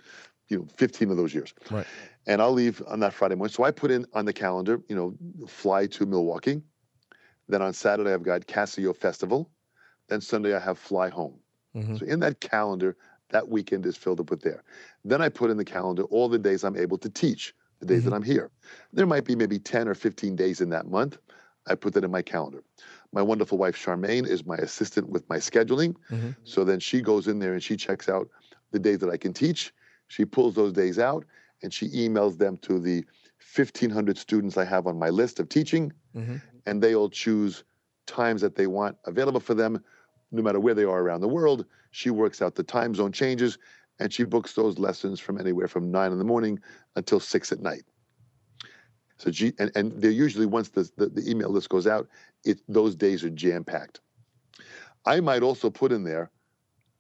[0.49, 1.55] you know 15 of those years.
[1.71, 1.87] Right.
[2.27, 3.53] And I'll leave on that Friday morning.
[3.53, 4.81] So I put in on the calendar.
[4.89, 6.63] You know, fly to Milwaukee.
[7.49, 9.51] Then on Saturday I've got Cascio Festival.
[10.09, 11.41] Then Sunday I have fly home.
[11.75, 11.99] Mhm.
[11.99, 12.97] So in that calendar,
[13.31, 14.63] that weekend is filled up with there.
[15.05, 18.05] Then I put in the calendar all the days I'm able to teach, the days
[18.05, 18.51] that I'm here.
[18.93, 21.19] There might be maybe 10 or 15 days in that month.
[21.67, 22.63] I put that in my calendar.
[23.13, 25.97] My wonderful wife, Charmaine, is my assistant with my scheduling.
[26.11, 26.37] Mhm.
[26.45, 28.29] So then she goes in there and she checks out
[28.71, 29.73] the days that I can teach.
[30.09, 31.25] She pulls those days out
[31.63, 33.05] and she emails them to the
[33.55, 36.41] 1,500 students I have on my list of teaching Mhm.
[36.67, 37.65] and they all choose
[38.07, 39.83] times that they want available for them,
[40.31, 41.67] no matter where they are around the world.
[41.91, 43.59] She works out the time zone changes,
[43.99, 46.61] and she books those lessons from anywhere from nine in the morning
[46.97, 47.85] until six at night.
[49.19, 52.09] So and, and they're usually once the, the, the email list goes out,
[52.45, 54.01] it those days are jam packed.
[55.07, 56.31] I might also put in there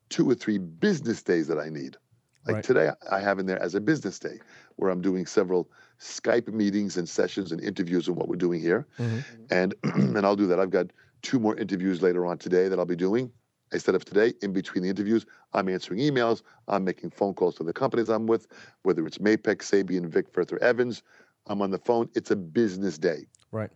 [0.08, 1.98] two or three business days that I need.
[2.46, 2.64] Like Right.
[2.64, 4.38] today, I have in there as a business day
[4.76, 8.86] where I'm doing several Skype meetings and sessions and interviews and what we're doing here
[8.98, 9.24] Mhm.
[9.50, 10.60] and and I'll do that.
[10.60, 10.92] I've got
[11.22, 13.32] two more interviews later on today that I'll be doing.
[13.72, 14.32] I set up today.
[14.42, 16.42] In between the interviews, I'm answering emails.
[16.68, 18.46] I'm making phone calls to the companies I'm with,
[18.82, 21.02] whether it's Mapex, Sabian, Vic, Firth, or Evans.
[21.48, 22.08] I'm on the phone.
[22.14, 23.26] It's a business day.
[23.50, 23.70] Right.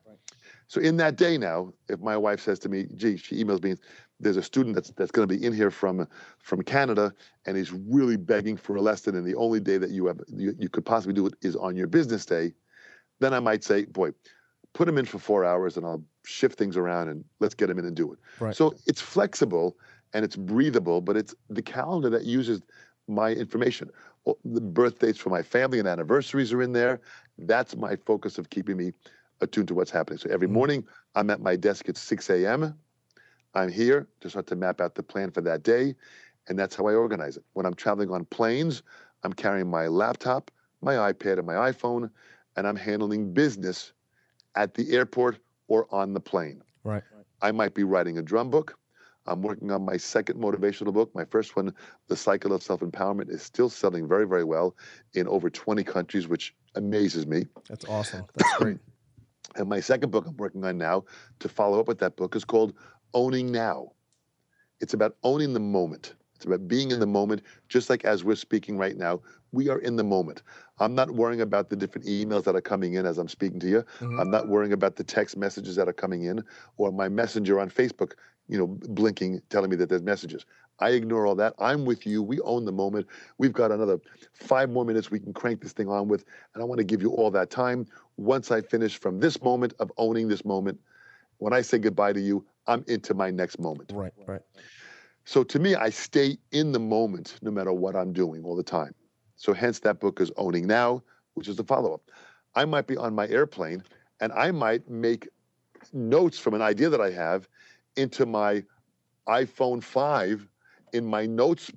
[0.68, 3.74] So in that day now, if my wife says to me, "Gee," she emails me,
[4.20, 6.06] "There's a student that's that's going to be in here from
[6.38, 7.14] from Canada,
[7.46, 10.54] and he's really begging for a lesson, and the only day that you have you,
[10.58, 12.54] you could possibly do it is on your business day,"
[13.20, 14.12] then I might say, "Boy,
[14.74, 17.78] put him in for four hours, and I'll shift things around, and let's get him
[17.78, 18.56] in and do it." Right.
[18.56, 19.76] So it's flexible
[20.14, 22.62] and it's breathable, but it's the calendar that uses
[23.08, 23.90] my information.
[24.24, 27.00] Well, The birth dates for my family and anniversaries are in there.
[27.38, 28.92] That's my focus of keeping me
[29.40, 30.18] attuned to what's happening.
[30.18, 30.52] So every Mhm.
[30.52, 32.74] morning, I'm at my desk at 6 a.m.
[33.54, 35.94] I'm here to start to map out the plan for that day,
[36.48, 37.44] and that's how I organize it.
[37.54, 38.82] When I'm traveling on planes,
[39.22, 42.10] I'm carrying my laptop, my iPad, and my iPhone,
[42.56, 43.92] and I'm handling business
[44.54, 45.38] at the airport
[45.68, 46.62] or on the plane.
[46.84, 47.02] Right.
[47.42, 48.76] I might be writing a drum book.
[49.26, 51.14] I'm working on my second motivational book.
[51.14, 51.74] My first one,
[52.08, 54.74] The Cycle of Self Empowerment, is still selling very, very well
[55.14, 57.46] in over 20 countries, which amazes me.
[57.68, 58.24] That's awesome.
[58.34, 58.78] That's great.
[59.56, 61.04] And my second book I'm working on now
[61.40, 62.72] to follow up with that book is called
[63.14, 63.92] Owning Now.
[64.80, 66.14] It's about owning the moment.
[66.34, 69.20] It's about being in the moment, just like as we're speaking right now.
[69.52, 70.42] We are in the moment.
[70.78, 73.68] I'm not worrying about the different emails that are coming in as I'm speaking to
[73.68, 73.84] you.
[73.98, 74.18] Mhm.
[74.18, 76.42] I'm not worrying about the text messages that are coming in
[76.78, 78.12] or my messenger on Facebook,
[78.48, 80.46] you know, blinking, telling me that there's messages.
[80.78, 81.54] I ignore all that.
[81.58, 82.22] I'm with you.
[82.22, 83.06] We own the moment.
[83.36, 84.00] We've got another
[84.32, 86.24] five more minutes we can crank this thing on with.
[86.54, 87.86] And I want to give you all that time.
[88.16, 90.80] Once I finish from this moment of owning this moment,
[91.36, 93.90] when I say goodbye to you, I'm into my next moment.
[93.92, 94.12] Right.
[94.26, 94.40] Right.
[95.24, 98.62] So to me, I stay in the moment no matter what I'm doing all the
[98.62, 98.94] time.
[99.36, 101.02] So hence that book is Owning Now,
[101.34, 102.02] which is the follow-up.
[102.54, 103.82] I might be on my airplane
[104.20, 105.28] and I might make
[105.92, 107.48] notes from an idea that I have
[107.96, 108.62] into my
[109.28, 110.46] iPhone 5
[110.92, 111.70] in my notes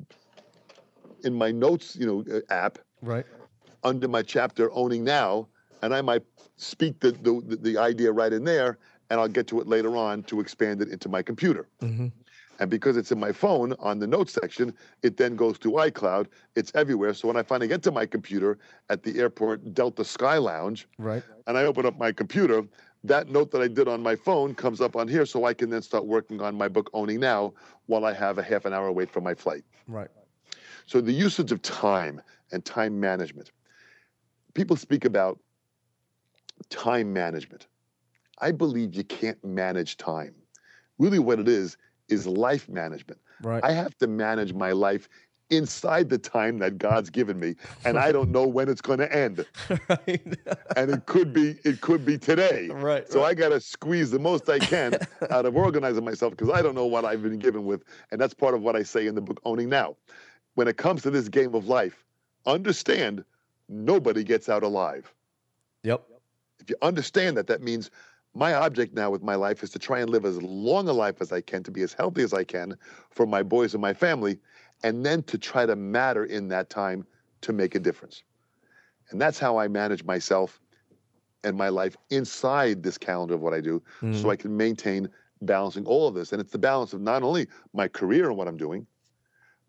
[1.24, 3.26] in my notes, you know, uh, app Right.
[3.84, 5.48] under my chapter owning now
[5.82, 6.24] and i might
[6.56, 8.78] speak the, the, the idea right in there
[9.14, 12.08] and i'll get to it later on to expand it into my computer hmm
[12.60, 16.26] and because it's in my phone on the notes section it then goes to icloud
[16.56, 18.58] it's everywhere so when i finally get to my computer
[18.90, 21.24] at the airport delta sky lounge Right.
[21.48, 22.64] and i open up my computer
[23.04, 25.70] that note that i did on my phone comes up on here so i can
[25.70, 27.54] then start working on my book owning now
[27.86, 30.10] while i have a half an hour wait for my flight Right.
[30.86, 33.52] so the usage of time and time management.
[34.54, 35.40] People speak about
[36.70, 37.68] time management.
[38.40, 40.34] I believe you can't manage time.
[41.00, 41.78] Really, what it is
[42.10, 43.20] is life management.
[43.42, 43.64] Right.
[43.64, 45.10] I have to manage my life
[45.50, 47.56] inside the time that God's given me,
[47.86, 49.46] and I don't know when it's going to end.
[49.90, 50.38] right.
[50.76, 52.68] And it could be it could be today.
[52.70, 53.30] Right, So right.
[53.30, 54.96] I got to squeeze the most I can
[55.30, 58.34] out of organizing myself because I don't know what I've been given with, and that's
[58.34, 59.96] part of what I say in the book Owning Now.
[60.56, 62.04] When it comes to this game of life,
[62.46, 63.24] understand
[63.70, 65.14] nobody gets out alive.
[65.84, 66.04] Yep.
[66.60, 67.92] If you understand that, that means
[68.36, 71.22] my object now with my life is to try and live as long a life
[71.22, 72.76] as I can, to be as healthy as I can
[73.12, 74.40] for my boys and my family,
[74.84, 77.06] and then to try to matter in that time
[77.42, 78.24] to make a difference.
[79.12, 80.60] And that's how I manage myself
[81.44, 84.32] and my life inside this calendar of what I do so mm.
[84.32, 85.10] I can maintain
[85.42, 86.32] balancing all of this.
[86.32, 88.88] And it's the balance of not only my career and what I'm doing,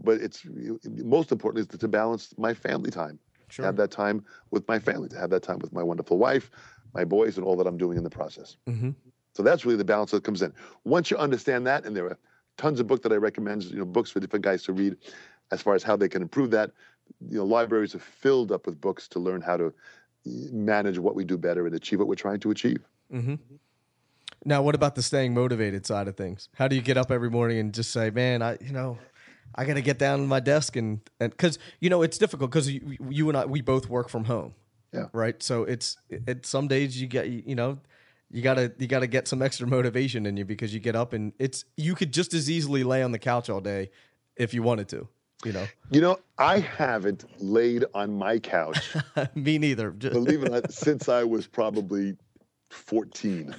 [0.01, 0.47] but it's
[0.85, 3.67] most important is to balance my family time to Sure.
[3.67, 6.51] have that time with my family, to have that time with my wonderful wife,
[6.95, 8.57] my boys, and all that I'm doing in the process.
[8.67, 8.91] hmm
[9.35, 10.53] So that's really the balance that comes in.
[10.85, 12.19] Once you understand that, and there are
[12.57, 14.97] tons of books that I recommend, you know, books for different guys to read,
[15.51, 16.71] as far as how they can improve that.
[17.29, 19.67] You know, libraries are filled up with books to learn how to
[20.27, 22.83] eh, manage what we do better and achieve what we're trying to achieve.
[23.11, 23.35] hmm
[24.45, 26.49] Now, what about the staying motivated side of things?
[26.55, 28.99] How do you get up every morning and just say, "Man, I, you know,
[29.55, 32.51] I got to get down to my desk and and because you know it's difficult
[32.51, 34.55] because you, you and I we both work from home,
[34.95, 35.07] Yeah.
[35.13, 35.43] right?
[35.43, 37.79] So it's it some days you get you know
[38.31, 41.33] you gotta you gotta get some extra motivation in you because you get up and
[41.39, 43.91] it's you could just as easily lay on the couch all day
[44.37, 45.09] if you wanted to,
[45.45, 45.67] you know.
[45.91, 48.95] You know, I haven't laid on my couch,
[49.35, 49.91] Me neither.
[49.91, 52.17] Believe it or not, since I was probably
[52.71, 53.55] 14.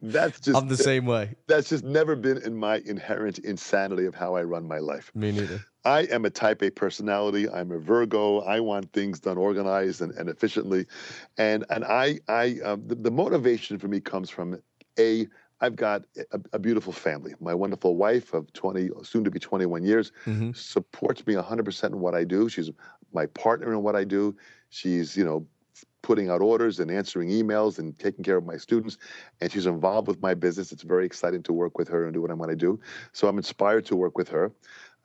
[0.00, 1.34] That's just I'm the same way.
[1.48, 5.10] that's just never been in my inherent insanity of how I run my life.
[5.14, 5.60] Me neither.
[5.88, 7.48] I am a type A personality.
[7.48, 8.40] I'm a Virgo.
[8.40, 10.86] I want things done organized and, and efficiently,
[11.38, 14.60] and and I I um, the, the motivation for me comes from
[14.98, 15.26] a
[15.62, 17.34] I've got a, a beautiful family.
[17.40, 20.54] My wonderful wife of 20, soon to be 21 years, Mhm.
[20.54, 22.48] supports me 100% in what I do.
[22.50, 22.70] She's
[23.12, 24.36] my partner in what I do.
[24.68, 25.46] She's you know
[26.02, 28.98] putting out orders and answering emails and taking care of my students,
[29.40, 30.70] and she's involved with my business.
[30.70, 32.78] It's very exciting to work with her and do what I want to do.
[33.12, 34.52] So I'm inspired to work with her.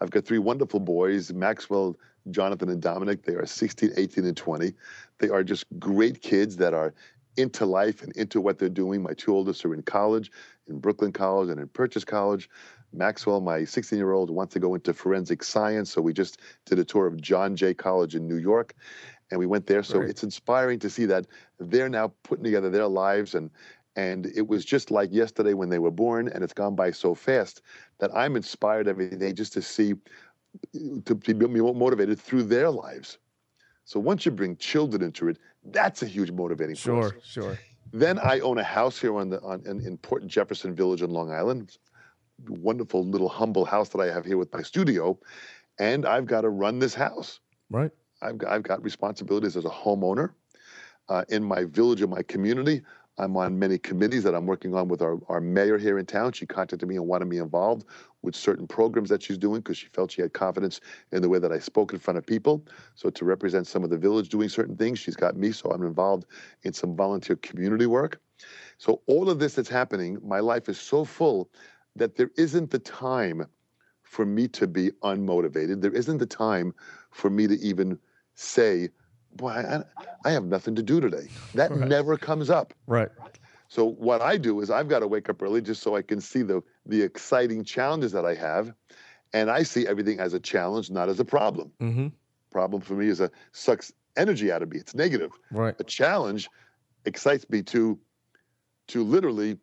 [0.01, 1.97] I've got three wonderful boys, Maxwell,
[2.31, 3.23] Jonathan, and Dominic.
[3.23, 4.73] They are 16, 18, and 20.
[5.19, 6.93] They are just great kids that are
[7.37, 9.01] into life and into what they're doing.
[9.01, 10.31] My two oldest are in college,
[10.67, 12.49] in Brooklyn College and in Purchase College.
[12.93, 15.91] Maxwell, my 16 year old, wants to go into forensic science.
[15.91, 18.75] So we just did a tour of John Jay College in New York.
[19.31, 19.81] And we went there.
[19.81, 20.11] So Great.
[20.11, 21.25] it's inspiring to see that
[21.59, 23.49] they're now putting together their lives and
[23.95, 27.13] and it was just like yesterday when they were born, and it's gone by so
[27.13, 27.61] fast
[27.99, 29.93] that I'm inspired every day just to see,
[30.73, 33.19] to, to be motivated through their lives.
[33.85, 37.11] So once you bring children into it, that's a huge motivating force.
[37.11, 37.59] Sure, sure.
[37.91, 41.11] Then I own a house here on the on in, in Port Jefferson Village in
[41.11, 41.77] Long Island.
[42.47, 45.19] Wonderful little humble house that I have here with my studio,
[45.77, 47.39] and I've got to run this house.
[47.69, 47.91] Right.
[48.21, 50.31] I've got, I've got responsibilities as a homeowner
[51.09, 52.81] uh, in my village and my community.
[53.17, 56.31] I'm on many committees that I'm working on with our, our mayor here in town.
[56.31, 57.85] She contacted me and wanted me involved
[58.23, 61.37] with certain programs that she's doing because she felt she had confidence in the way
[61.37, 62.65] that I spoke in front of people.
[62.95, 65.51] So to represent some of the village doing certain things, she's got me.
[65.51, 66.25] So I'm involved
[66.63, 68.19] in some volunteer community work.
[68.77, 71.49] So all of this that's happening, my life is so full
[71.95, 73.45] that there isn't the time
[74.01, 75.81] for me to be unmotivated.
[75.81, 76.73] There isn't the time
[77.11, 77.99] for me to even
[78.35, 78.89] say,
[79.37, 79.83] boy, I,
[80.25, 81.27] I have nothing to do today.
[81.53, 81.87] That Right.
[81.87, 82.73] never comes up.
[82.87, 83.09] Right.
[83.67, 86.21] So what I do is I've got to wake up early just so I can
[86.21, 88.73] see the the exciting challenges that I have,
[89.33, 91.71] and I see everything as a challenge, not as a problem.
[91.81, 92.07] Mm-hmm.
[92.51, 94.77] Problem for me is a sucks energy out of me.
[94.77, 95.31] It's negative.
[95.51, 95.75] Right.
[95.79, 96.49] A challenge
[97.05, 97.99] excites me to
[98.89, 99.57] to literally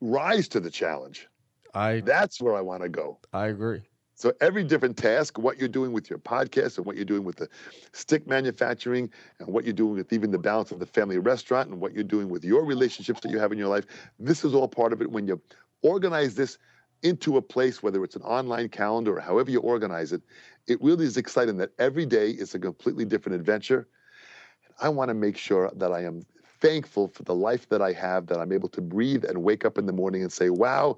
[0.00, 1.28] rise to the challenge.
[1.74, 3.18] I That's where I want to go.
[3.32, 3.82] I agree.
[4.22, 7.34] So every different task, what you're doing with your podcast and what you're doing with
[7.34, 7.48] the
[7.90, 9.10] stick manufacturing
[9.40, 12.04] and what you're doing with even the balance of the family restaurant and what you're
[12.04, 13.84] doing with your relationships that you have in your life,
[14.20, 15.10] this is all part of it.
[15.10, 15.42] When you
[15.82, 16.56] organize this
[17.02, 20.22] into a place, whether it's an online calendar or however you organize it,
[20.68, 23.88] it really is exciting that every day is a completely different adventure.
[24.80, 26.22] I want to make sure that I am
[26.60, 29.78] thankful for the life that I have, that I'm able to breathe and wake up
[29.78, 30.96] in the morning and say, wow,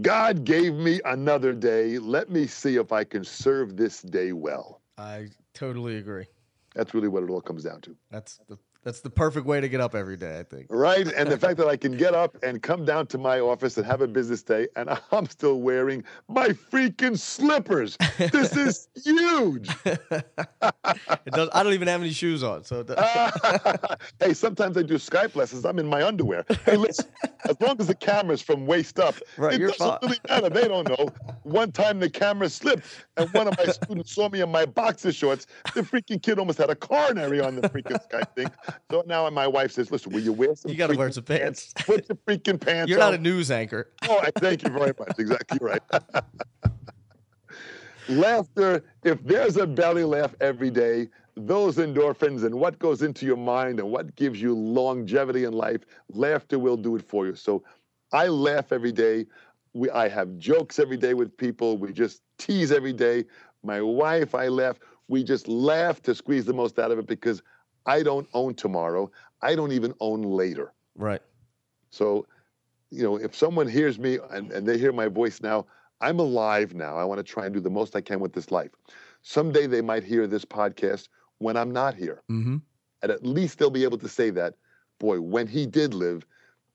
[0.00, 1.98] God gave me another day.
[1.98, 4.80] Let me see if I can serve this day well.
[4.96, 6.26] I totally agree.
[6.74, 7.96] That's really what it all comes down to.
[8.10, 10.38] That's the that's the perfect way to get up every day.
[10.38, 10.66] I think.
[10.70, 11.06] Right?
[11.06, 13.84] And the fact that I can get up and come down to my office and
[13.86, 17.96] have a business day and I'm still wearing my freaking slippers.
[18.18, 19.68] This is huge.
[19.84, 21.48] It does.
[21.52, 22.84] I don't even have any shoes on, so
[24.20, 25.64] hey, sometimes I do Skype lessons.
[25.64, 26.44] I'm in my underwear.
[26.64, 27.06] Hey, listen,
[27.48, 29.98] as long as the camera's from waist up, Right, it doesn't fine.
[30.02, 30.48] really matter.
[30.48, 31.08] They don't know.
[31.42, 35.12] One time the camera slipped, and one of my students saw me in my boxer
[35.12, 35.46] shorts.
[35.74, 38.50] The freaking kid almost had a coronary on the freaking Skype thing.
[38.90, 40.70] So now my wife says, "Listen, will you wear some?
[40.70, 41.72] You gotta wear freaking some pants.
[41.78, 43.90] Put your freaking pants You're on." not a news anchor.
[44.08, 45.18] Oh, I thank you very much.
[45.18, 45.82] Exactly right.
[48.08, 53.36] Laughter, if there's a belly laugh every day, those endorphins and what goes into your
[53.36, 57.34] mind and what gives you longevity in life, laughter will do it for you.
[57.34, 57.62] So
[58.12, 59.26] I laugh every day.
[59.74, 61.76] We, I have jokes every day with people.
[61.76, 63.26] We just tease every day.
[63.62, 64.78] My wife, I laugh.
[65.08, 67.42] We just laugh to squeeze the most out of it because
[67.88, 69.10] I don't own tomorrow.
[69.42, 70.72] I don't even own later.
[70.94, 71.22] Right.
[71.90, 72.26] So,
[72.90, 75.66] you know, if someone hears me and, and they hear my voice now,
[76.00, 76.96] I'm alive now.
[76.96, 78.70] I want to try and do the most I can with this life.
[79.22, 81.08] Someday they might hear this podcast
[81.38, 82.22] when I'm not here.
[82.30, 82.58] Mm-hmm.
[83.02, 84.54] And at least they'll be able to say that,
[84.98, 86.26] boy, when he did live,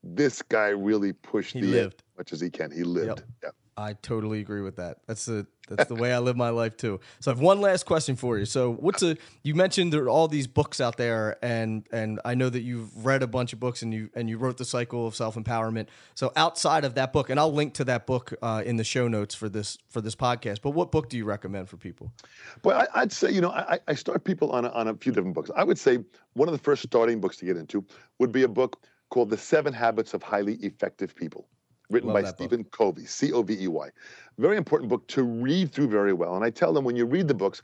[0.02, 2.02] this guy really pushed He the lived.
[2.12, 2.70] as much as he can.
[2.70, 3.22] He lived.
[3.42, 3.50] Yeah.
[3.76, 4.98] I totally agree with that.
[5.06, 7.00] That's the that's the way I live my life too.
[7.20, 8.44] So I have one last question for you.
[8.44, 12.34] So what's a you mentioned there are all these books out there and and I
[12.34, 15.06] know that you've read a bunch of books and you and you wrote the cycle
[15.06, 15.88] of self empowerment.
[16.14, 19.08] So outside of that book, and I'll link to that book uh, in the show
[19.08, 20.60] notes for this for this podcast.
[20.62, 22.12] But what book do you recommend for people?
[22.62, 25.12] Well, I, I'd say, you know, I, I start people on a, on a few
[25.12, 25.50] different books.
[25.56, 25.98] I would say
[26.34, 27.84] one of the first starting books to get into
[28.18, 31.48] would be a book called The Seven Habits of Highly Effective People,
[31.90, 32.48] written Love by that book.
[32.48, 33.88] Stephen Covey, C O V E Y.
[34.38, 36.34] Very important book to read through very well.
[36.34, 37.62] And I tell them when you read the books,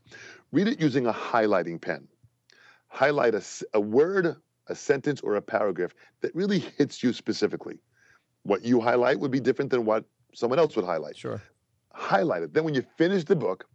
[0.53, 2.07] read it using a highlighting pen.
[2.89, 3.43] Highlight a,
[3.75, 4.37] a word,
[4.69, 7.79] a sentence, or a paragraph that really hits you specifically.
[8.43, 10.05] What you highlight would be different than what
[10.35, 11.43] someone else would highlight Sure.
[11.93, 12.55] highlight it.
[12.55, 13.67] Then when you finish the book,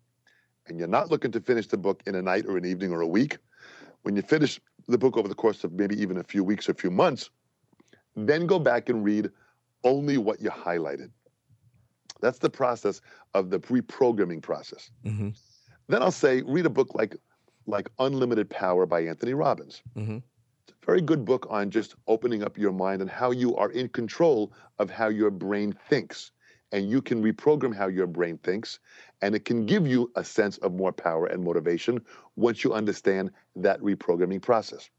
[0.67, 3.01] and you're not looking to finish the book in a night or an evening or
[3.01, 3.37] a week,
[4.01, 6.71] when you finish the book over the course of maybe even a few weeks or
[6.71, 7.29] a few months,
[8.15, 9.29] then go back and read
[9.85, 11.11] only what you highlighted.
[12.19, 12.99] That's the process
[13.33, 14.89] of the reprogramming process.
[15.05, 15.29] Mm-hmm.
[15.87, 17.15] Then I'll say read a book like
[17.67, 19.81] like Unlimited Power by Anthony Robbins.
[19.95, 20.17] Mm-hmm.
[20.67, 23.71] It's a very good book on just opening up your mind and how you are
[23.71, 26.31] in control of how your brain thinks.
[26.71, 28.79] And you can reprogram how your brain thinks,
[29.21, 32.01] and it can give you a sense of more power and motivation
[32.35, 34.89] once you understand that reprogramming process.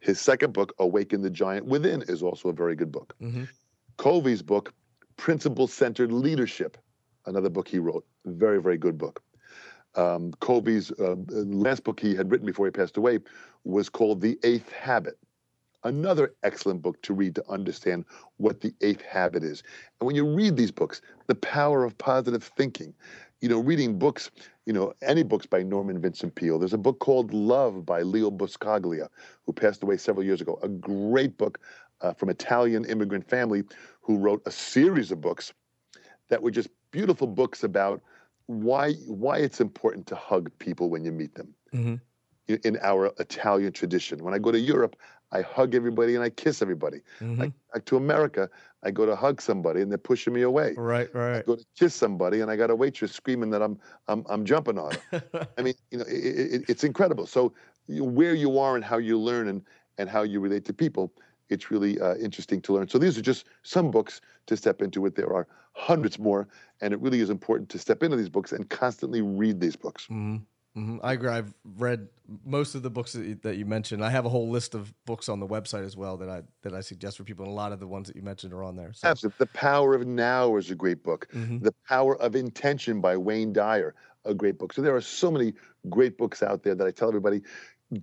[0.00, 3.14] His second book, Awaken the Giant Within, is also a very good book.
[3.20, 3.44] Mm-hmm.
[3.96, 4.72] Covey's book,
[5.16, 6.76] Principle Centered Leadership,
[7.26, 9.22] another book he wrote, very, very good book.
[9.94, 13.20] Um, Covey's uh, last book he had written before he passed away
[13.64, 15.18] was called The Eighth Habit,
[15.84, 18.04] another excellent book to read to understand
[18.36, 19.62] what the eighth habit is.
[20.00, 22.92] And when you read these books, the power of positive thinking,
[23.40, 24.30] you know, reading books,
[24.64, 26.58] you know, any books by Norman Vincent Peale.
[26.58, 29.08] There's a book called Love by Leo Buscaglia,
[29.44, 30.58] who passed away several years ago.
[30.62, 31.60] A great book
[32.00, 33.62] uh, from Italian immigrant family
[34.00, 35.52] who wrote a series of books
[36.28, 38.00] that were just beautiful books about
[38.46, 42.54] why why it's important to hug people when you meet them Mm-hmm.
[42.64, 44.22] in, our Italian tradition.
[44.22, 44.96] When I go to Europe,
[45.32, 46.98] I hug everybody and I kiss everybody.
[47.20, 47.40] Mm-hmm.
[47.40, 48.48] Like back to America,
[48.84, 50.74] I go to hug somebody and they're pushing me away.
[50.76, 51.12] Right.
[51.12, 51.38] Right.
[51.38, 54.44] I go to kiss somebody and I got a waitress screaming that I'm I'm, I'm
[54.44, 55.48] jumping on her.
[55.58, 57.26] I mean, you know, it, it, it's incredible.
[57.26, 57.52] So
[57.88, 59.62] you, where you are and how you learn and
[59.98, 61.12] and how you relate to people,
[61.48, 62.88] it's really uh, interesting to learn.
[62.88, 65.14] So these are just some books to step into it.
[65.14, 66.48] There are hundreds more,
[66.80, 70.04] and it really is important to step into these books and constantly read these books.
[70.04, 70.36] Mm-hmm.
[70.74, 71.28] hmm I agree.
[71.30, 72.08] I've read
[72.44, 74.04] most of the books that you, that you mentioned.
[74.04, 76.74] I have a whole list of books on the website as well that I that
[76.74, 78.76] I suggest for people, and a lot of the ones that you mentioned are on
[78.76, 78.92] there.
[78.92, 79.08] So.
[79.08, 79.36] Absolutely.
[79.38, 81.28] The Power of Now is a great book.
[81.32, 81.62] Mhm.
[81.62, 83.94] The Power of Intention by Wayne Dyer,
[84.24, 84.72] a great book.
[84.72, 85.54] So there are so many
[85.88, 87.42] great books out there that I tell everybody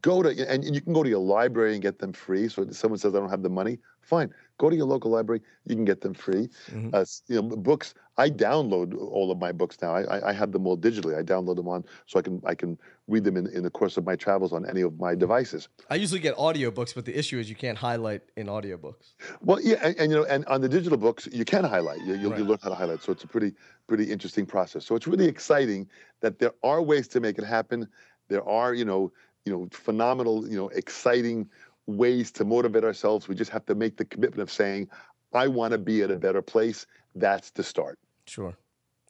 [0.01, 2.47] go to, and you can go to your library and get them free.
[2.47, 5.41] So if someone says I don't have the money, fine, go to your local library.
[5.65, 6.49] You can get them free.
[6.71, 6.93] Mhm.
[6.93, 7.93] Uh, you know, books.
[8.17, 9.95] I download all of my books now.
[9.95, 11.17] I, I, I have them all digitally.
[11.17, 12.77] I download them on so I can I can
[13.07, 15.67] read them in, in the course of my travels on any of my devices.
[15.89, 19.13] I usually get audiobooks, but the issue is you can't highlight in audiobooks.
[19.41, 21.99] Well, yeah, and, and you know, and on the digital books, you can highlight.
[22.05, 22.39] You, you'll, Right.
[22.39, 23.01] you learn how to highlight.
[23.03, 23.53] So it's a pretty,
[23.87, 24.85] pretty interesting process.
[24.85, 25.89] So it's really exciting
[26.21, 27.89] that there are ways to make it happen.
[28.29, 29.11] There are, you know,
[29.45, 31.49] you know, phenomenal, you know, exciting
[31.85, 33.27] ways to motivate ourselves.
[33.27, 34.89] We just have to make the commitment of saying,
[35.33, 36.85] "I want to be at a better place."
[37.15, 37.99] That's the start.
[38.25, 38.57] Sure,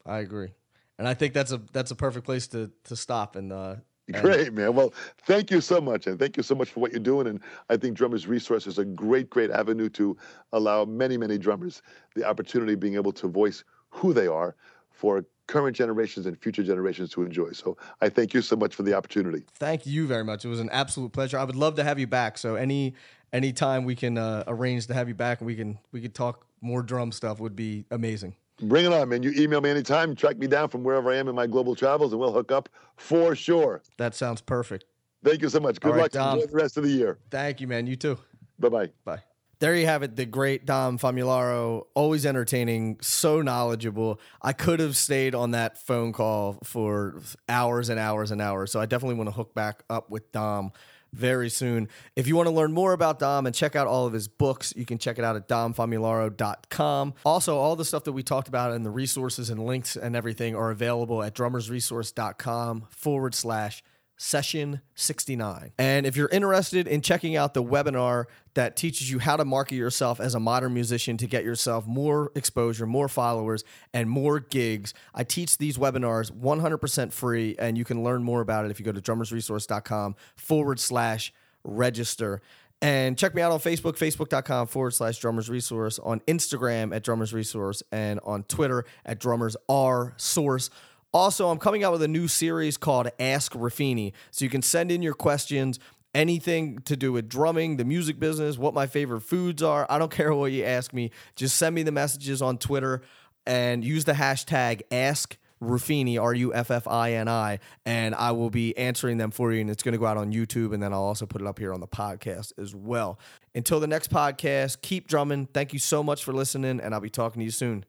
[0.06, 0.54] I agree,
[0.98, 3.52] and I think that's a that's a perfect place to to stop and.
[3.52, 3.76] Uh,
[4.12, 4.76] Great, man.
[4.76, 4.94] Well,
[5.26, 6.08] thank you so much.
[6.08, 7.26] And thank you so much for what you're doing.
[7.26, 10.18] And I think Drummers Resource is a great, great avenue to
[10.52, 11.82] allow many, many drummers
[12.14, 14.58] the opportunity of being able to voice who they are
[14.92, 17.52] for current generations and future generations to enjoy.
[17.52, 19.44] So I thank you so much for the opportunity.
[19.56, 20.46] Thank you very much.
[20.46, 21.38] It was an absolute pleasure.
[21.38, 22.38] I would love to have you back.
[22.38, 22.94] So any
[23.32, 26.46] anytime we can uh, arrange to have you back and we can we could talk
[26.62, 28.36] more drum stuff would be amazing.
[28.62, 29.24] Bring it on, man.
[29.24, 32.14] You email me anytime, track me down from wherever I am in my global travels,
[32.14, 33.82] and we'll hook up for sure.
[33.98, 34.86] That sounds perfect.
[35.24, 35.80] Thank you so much.
[35.80, 36.12] Good right, luck.
[36.12, 36.36] Dom.
[36.36, 37.18] Enjoy the rest of the year.
[37.32, 37.88] Thank you, man.
[37.88, 38.18] You too.
[38.60, 38.90] Bye bye.
[39.04, 39.24] Bye.
[39.64, 44.20] There you have it, the great Dom Famularo, always entertaining, so knowledgeable.
[44.42, 48.74] I could have stayed on that phone call for hours and hours and hours.
[48.74, 50.74] So I definitely want to hook back up with Dom
[51.14, 51.88] very soon.
[52.18, 54.74] If you want to learn more about Dom and check out all of his books,
[54.76, 57.14] you can check it out at domfamularo.com.
[57.24, 60.58] Also, all the stuff that we talked about and the resources and links and everything
[60.58, 63.82] are available at drummersresource.com forward slash
[64.18, 65.72] session 69.
[65.78, 69.76] And if you're interested in checking out the webinar that teaches you how to market
[69.76, 74.94] yourself as a modern musician to get yourself more exposure, more followers, and more gigs,
[75.14, 78.86] I teach these webinars 100% free, and you can learn more about it if you
[78.86, 81.34] go to drummersresource.com forward slash
[81.64, 82.42] register.
[82.82, 87.34] And check me out on Facebook, facebook.com forward slash drummers resource, on Instagram at drummers
[87.34, 90.70] resource, and on Twitter at drummers r source.
[91.14, 94.14] Also, I'm coming out with a new series called Ask Ruffini.
[94.32, 95.80] So you can send in your questions,
[96.16, 99.86] anything to do with drumming, the music business, what my favorite foods are.
[99.90, 101.12] I don't care what you ask me.
[101.36, 103.02] Just send me the messages on Twitter
[103.46, 108.32] and use the hashtag Ask Ruffini, R U F F I N I, and I
[108.32, 109.62] will be answering them for you.
[109.62, 111.58] And it's going to go out on YouTube, and then I'll also put it up
[111.58, 113.18] here on the podcast as well.
[113.56, 115.48] Until the next podcast, keep drumming.
[115.54, 117.86] Thank you so much for listening, and I'll be talking to you soon.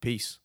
[0.00, 0.38] Peace.